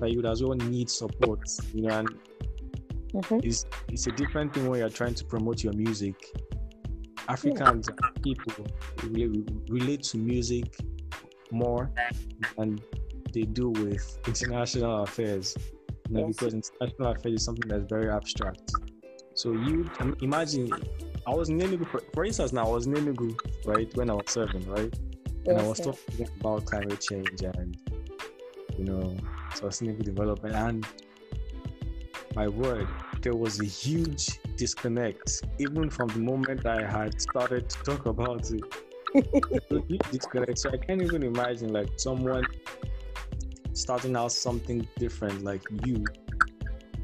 that 0.00 0.10
you 0.10 0.18
would 0.18 0.26
as 0.26 0.42
well 0.42 0.54
need 0.54 0.90
support. 0.90 1.40
You 1.74 1.82
know, 1.82 1.98
and 1.98 2.08
Mhm. 3.14 3.44
it's 3.44 3.64
it's 3.88 4.06
a 4.06 4.12
different 4.12 4.52
thing 4.54 4.68
when 4.68 4.80
you're 4.80 4.88
trying 4.90 5.14
to 5.14 5.24
promote 5.24 5.62
your 5.64 5.72
music. 5.72 6.16
Africans 7.28 7.88
people 8.22 8.66
really 9.08 9.44
relate 9.68 10.02
to 10.04 10.18
music 10.18 10.76
more 11.50 11.90
than 12.56 12.78
they 13.32 13.42
do 13.42 13.70
with 13.70 14.18
international 14.28 15.02
affairs. 15.02 15.56
You 16.08 16.14
know, 16.14 16.26
Yes. 16.26 16.36
because 16.36 16.54
international 16.54 17.10
affairs 17.12 17.34
is 17.34 17.44
something 17.44 17.68
that's 17.68 17.88
very 17.88 18.08
abstract. 18.10 18.72
So 19.34 19.52
you 19.52 19.90
I 19.98 20.04
mean, 20.04 20.16
imagine, 20.22 20.70
I 21.26 21.34
was 21.34 21.48
in 21.48 21.58
Enugu, 21.58 21.86
for, 21.88 22.00
for 22.14 22.24
instance, 22.24 22.52
now 22.52 22.66
I 22.66 22.70
was 22.70 22.86
in 22.86 22.94
Enugu, 22.94 23.36
right, 23.66 23.94
when 23.96 24.08
I 24.08 24.14
was 24.14 24.28
serving, 24.28 24.64
right, 24.68 24.94
and 25.46 25.58
I 25.58 25.66
was 25.66 25.78
yes. 25.80 25.86
talking 25.86 26.28
about 26.40 26.64
climate 26.64 27.00
change 27.00 27.42
and 27.42 27.76
you 28.78 28.84
know 28.84 29.16
sustainable 29.56 30.04
development, 30.04 30.54
and 30.54 30.86
my 32.34 32.48
word, 32.48 32.86
there 33.22 33.34
was 33.34 33.60
a 33.60 33.64
huge 33.64 34.38
disconnect, 34.56 35.42
even 35.58 35.88
from 35.90 36.08
the 36.08 36.18
moment 36.18 36.66
I 36.66 36.84
had 36.84 37.20
started 37.20 37.68
to 37.70 37.78
talk 37.82 38.06
about 38.06 38.50
it. 38.50 38.62
Disconnect. 40.12 40.58
So 40.58 40.70
I 40.70 40.76
can't 40.76 41.00
even 41.02 41.22
imagine 41.22 41.72
like 41.72 41.88
someone 41.96 42.44
starting 43.72 44.16
out 44.16 44.32
something 44.32 44.86
different 44.98 45.44
like 45.44 45.62
you 45.84 46.04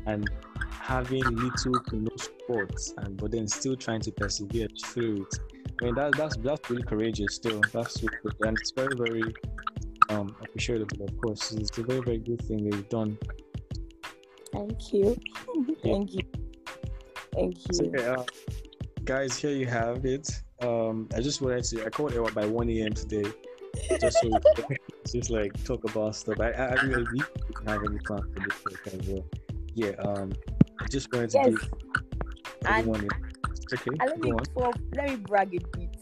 and 0.07 0.29
having 0.71 1.23
little 1.23 1.81
to 1.89 1.97
no 1.97 2.11
support 2.17 2.75
and 2.99 3.17
but 3.17 3.31
then 3.31 3.47
still 3.47 3.77
trying 3.77 4.01
to 4.01 4.11
persevere 4.11 4.69
through 4.85 5.23
it. 5.23 5.39
I 5.81 5.85
mean 5.85 5.95
that, 5.95 6.13
that's 6.17 6.37
that's 6.39 6.69
really 6.71 6.83
courageous 6.83 7.35
still. 7.37 7.61
That's 7.73 7.99
good. 7.99 8.11
and 8.41 8.59
it's 8.59 8.73
very, 8.73 8.95
very 8.97 9.23
um 10.13 10.37
appreciable 10.43 11.05
of 11.05 11.17
course. 11.19 11.53
It's 11.53 11.77
a 11.79 11.83
very, 11.83 12.01
very 12.01 12.19
good 12.19 12.43
thing 12.43 12.69
that 12.69 12.77
you've 12.77 12.89
done. 12.89 13.19
Thank 14.53 14.93
you. 14.93 15.17
Thank 15.83 16.13
you. 16.15 16.21
Thank 17.35 17.57
you. 17.71 17.93
yeah, 17.97 18.13
uh, 18.13 18.25
guys, 19.05 19.39
here 19.39 19.51
you 19.53 19.67
have 19.67 20.05
it. 20.05 20.29
Um, 20.61 21.09
I 21.15 21.21
just 21.21 21.41
wanted 21.41 21.65
to. 21.65 21.87
I 21.87 21.91
called 21.91 22.13
Ewa 22.13 22.31
by 22.33 22.45
1 22.47 22.69
a.m. 22.69 22.93
today, 22.93 23.25
just 24.01 24.21
so 24.21 24.29
we 24.29 24.39
could 24.55 24.79
just 25.13 25.31
like 25.31 25.53
talk 25.65 25.83
about 25.85 26.15
stuff. 26.15 26.39
I, 26.41 26.51
I, 26.51 26.65
I 26.67 26.75
really 26.83 27.05
didn't 27.05 27.69
have 27.69 27.83
any 27.85 27.99
plans 27.99 28.25
for 28.35 28.41
this 28.41 28.65
week 28.67 29.01
as 29.01 29.09
well. 29.09 29.25
Yeah. 29.75 29.93
Um, 30.01 30.33
I 30.81 30.87
just 30.87 31.13
wanted 31.13 31.31
to 31.31 31.39
Yes. 31.39 31.49
give 31.49 31.71
everyone. 32.67 33.09
Okay, 33.73 33.91
let 34.07 34.19
me 34.21 34.33
for, 34.53 34.71
let 34.95 35.09
me 35.09 35.17
brag 35.17 35.55
a 35.55 35.79
bit. 35.79 35.97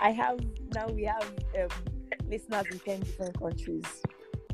I 0.00 0.10
have 0.10 0.40
now 0.74 0.88
we 0.88 1.04
have 1.04 1.32
um, 1.60 1.68
listeners 2.32 2.66
in 2.70 2.78
ten 2.80 3.00
different 3.00 3.38
countries, 3.38 3.84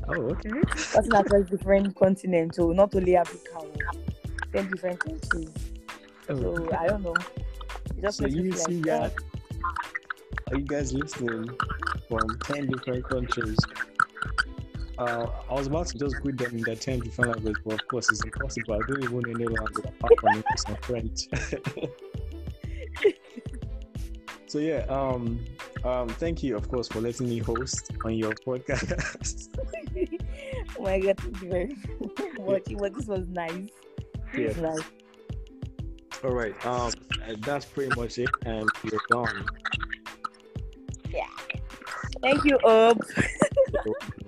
Oh, 0.07 0.13
okay. 0.31 0.49
cutting 0.93 1.13
across 1.13 1.49
different 1.49 1.95
continents, 1.95 2.57
so 2.57 2.71
not 2.71 2.93
only 2.95 3.15
Africa, 3.15 3.61
10 4.51 4.67
different 4.69 4.99
countries. 4.99 5.49
Oh, 6.29 6.35
So 6.35 6.69
I 6.77 6.87
don't 6.87 7.03
know. 7.03 7.15
It 7.95 8.01
just 8.01 8.17
So 8.17 8.25
you 8.25 8.51
see 8.51 8.81
like, 8.81 8.85
that? 8.85 9.13
Are 10.51 10.57
you 10.57 10.63
guys 10.63 10.93
listening 10.93 11.49
from 12.07 12.37
10 12.43 12.67
different 12.67 13.07
countries? 13.07 13.57
Uh, 14.97 15.27
I 15.49 15.53
was 15.53 15.67
about 15.67 15.87
to 15.87 15.97
just 15.97 16.19
greet 16.19 16.37
them 16.37 16.57
in 16.57 16.63
their 16.63 16.75
10 16.75 16.99
different 16.99 17.31
languages, 17.31 17.61
but 17.65 17.75
of 17.75 17.87
course 17.87 18.09
it's 18.11 18.23
impossible. 18.23 18.73
I 18.73 18.79
don't 18.79 19.03
even 19.03 19.19
know 19.19 19.29
any 19.29 19.45
language 19.47 19.85
apart 19.85 20.19
from 20.19 20.35
English 20.35 20.63
and 20.67 20.77
French. 20.83 21.27
so 24.47 24.57
yeah, 24.59 24.79
um, 24.89 25.39
um, 25.83 26.09
thank 26.09 26.43
you, 26.43 26.55
of 26.55 26.69
course, 26.69 26.87
for 26.87 26.99
letting 27.01 27.29
me 27.29 27.39
host 27.39 27.91
on 28.03 28.13
your 28.13 28.33
podcast. 28.33 29.49
oh 30.77 30.83
my 30.83 30.99
god, 30.99 31.19
thank 31.19 31.41
you 31.41 31.49
very 31.49 31.75
much. 32.39 32.63
Well, 32.71 32.89
this 32.91 33.05
was 33.07 33.27
nice. 33.27 33.67
It 34.33 34.47
was 34.47 34.57
Yeah. 34.57 34.61
nice. 34.63 34.79
All 36.23 36.31
right, 36.31 36.65
um, 36.65 36.91
that's 37.39 37.65
pretty 37.65 37.95
much 37.99 38.17
it, 38.17 38.29
and 38.45 38.69
we're 38.83 38.99
done. 39.09 39.45
Yeah. 41.09 41.27
Thank 42.21 42.43
you, 42.43 42.57
Ob. 42.65 43.01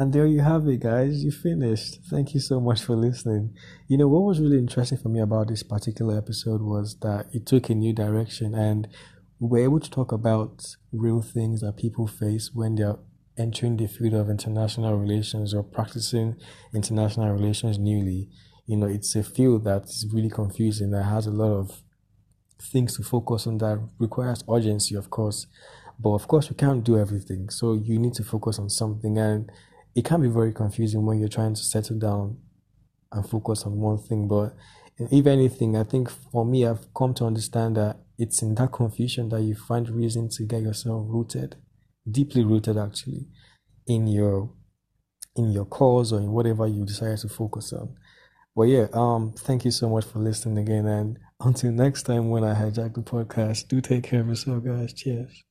And 0.00 0.14
there 0.14 0.24
you 0.24 0.40
have 0.40 0.66
it, 0.66 0.80
guys. 0.80 1.22
You 1.22 1.30
finished. 1.30 1.98
Thank 2.08 2.32
you 2.32 2.40
so 2.40 2.58
much 2.58 2.80
for 2.80 2.96
listening. 2.96 3.54
You 3.86 3.98
know, 3.98 4.08
what 4.08 4.22
was 4.22 4.40
really 4.40 4.56
interesting 4.56 4.96
for 4.96 5.10
me 5.10 5.20
about 5.20 5.48
this 5.48 5.62
particular 5.62 6.16
episode 6.16 6.62
was 6.62 6.96
that 7.02 7.26
it 7.34 7.44
took 7.44 7.68
a 7.68 7.74
new 7.74 7.92
direction 7.92 8.54
and 8.54 8.88
we 9.38 9.60
were 9.60 9.64
able 9.64 9.78
to 9.78 9.90
talk 9.90 10.10
about 10.10 10.74
real 10.90 11.20
things 11.20 11.60
that 11.60 11.76
people 11.76 12.06
face 12.06 12.50
when 12.54 12.76
they're 12.76 12.96
entering 13.36 13.76
the 13.76 13.88
field 13.88 14.14
of 14.14 14.30
international 14.30 14.96
relations 14.96 15.52
or 15.52 15.62
practicing 15.62 16.36
international 16.74 17.30
relations 17.34 17.78
newly. 17.78 18.30
You 18.64 18.78
know, 18.78 18.86
it's 18.86 19.14
a 19.16 19.22
field 19.22 19.64
that 19.64 19.82
is 19.82 20.06
really 20.10 20.30
confusing, 20.30 20.92
that 20.92 21.02
has 21.02 21.26
a 21.26 21.30
lot 21.30 21.52
of 21.52 21.82
things 22.58 22.96
to 22.96 23.02
focus 23.02 23.46
on, 23.46 23.58
that 23.58 23.86
requires 23.98 24.44
urgency, 24.50 24.94
of 24.94 25.10
course. 25.10 25.46
But 25.98 26.14
of 26.14 26.26
course, 26.26 26.48
we 26.48 26.56
can't 26.56 26.82
do 26.82 26.98
everything. 26.98 27.50
So 27.50 27.74
you 27.74 27.98
need 27.98 28.14
to 28.14 28.24
focus 28.24 28.58
on 28.58 28.70
something. 28.70 29.18
And 29.18 29.52
it 29.94 30.04
can 30.04 30.22
be 30.22 30.28
very 30.28 30.52
confusing 30.52 31.04
when 31.04 31.18
you're 31.18 31.28
trying 31.28 31.54
to 31.54 31.62
settle 31.62 31.98
down 31.98 32.38
and 33.12 33.28
focus 33.28 33.64
on 33.64 33.76
one 33.76 33.98
thing. 33.98 34.28
But 34.28 34.54
if 34.98 35.26
anything, 35.26 35.76
I 35.76 35.84
think 35.84 36.10
for 36.10 36.44
me, 36.44 36.66
I've 36.66 36.92
come 36.94 37.14
to 37.14 37.24
understand 37.24 37.76
that 37.76 37.98
it's 38.18 38.42
in 38.42 38.54
that 38.56 38.72
confusion 38.72 39.30
that 39.30 39.42
you 39.42 39.54
find 39.54 39.88
reason 39.88 40.28
to 40.30 40.44
get 40.44 40.62
yourself 40.62 41.06
rooted, 41.08 41.56
deeply 42.08 42.44
rooted 42.44 42.76
actually, 42.76 43.26
in 43.86 44.06
your 44.06 44.52
in 45.36 45.52
your 45.52 45.64
cause 45.64 46.12
or 46.12 46.20
in 46.20 46.32
whatever 46.32 46.66
you 46.66 46.84
decide 46.84 47.16
to 47.18 47.28
focus 47.28 47.72
on. 47.72 47.94
But 48.54 48.64
yeah, 48.64 48.86
um, 48.92 49.32
thank 49.36 49.64
you 49.64 49.70
so 49.70 49.88
much 49.88 50.04
for 50.04 50.18
listening 50.18 50.58
again, 50.58 50.86
and 50.86 51.18
until 51.40 51.72
next 51.72 52.02
time 52.02 52.28
when 52.28 52.44
I 52.44 52.54
hijack 52.54 52.94
the 52.94 53.00
podcast, 53.00 53.68
do 53.68 53.80
take 53.80 54.04
care 54.04 54.20
of 54.20 54.28
yourself, 54.28 54.64
guys. 54.64 54.92
Cheers. 54.92 55.44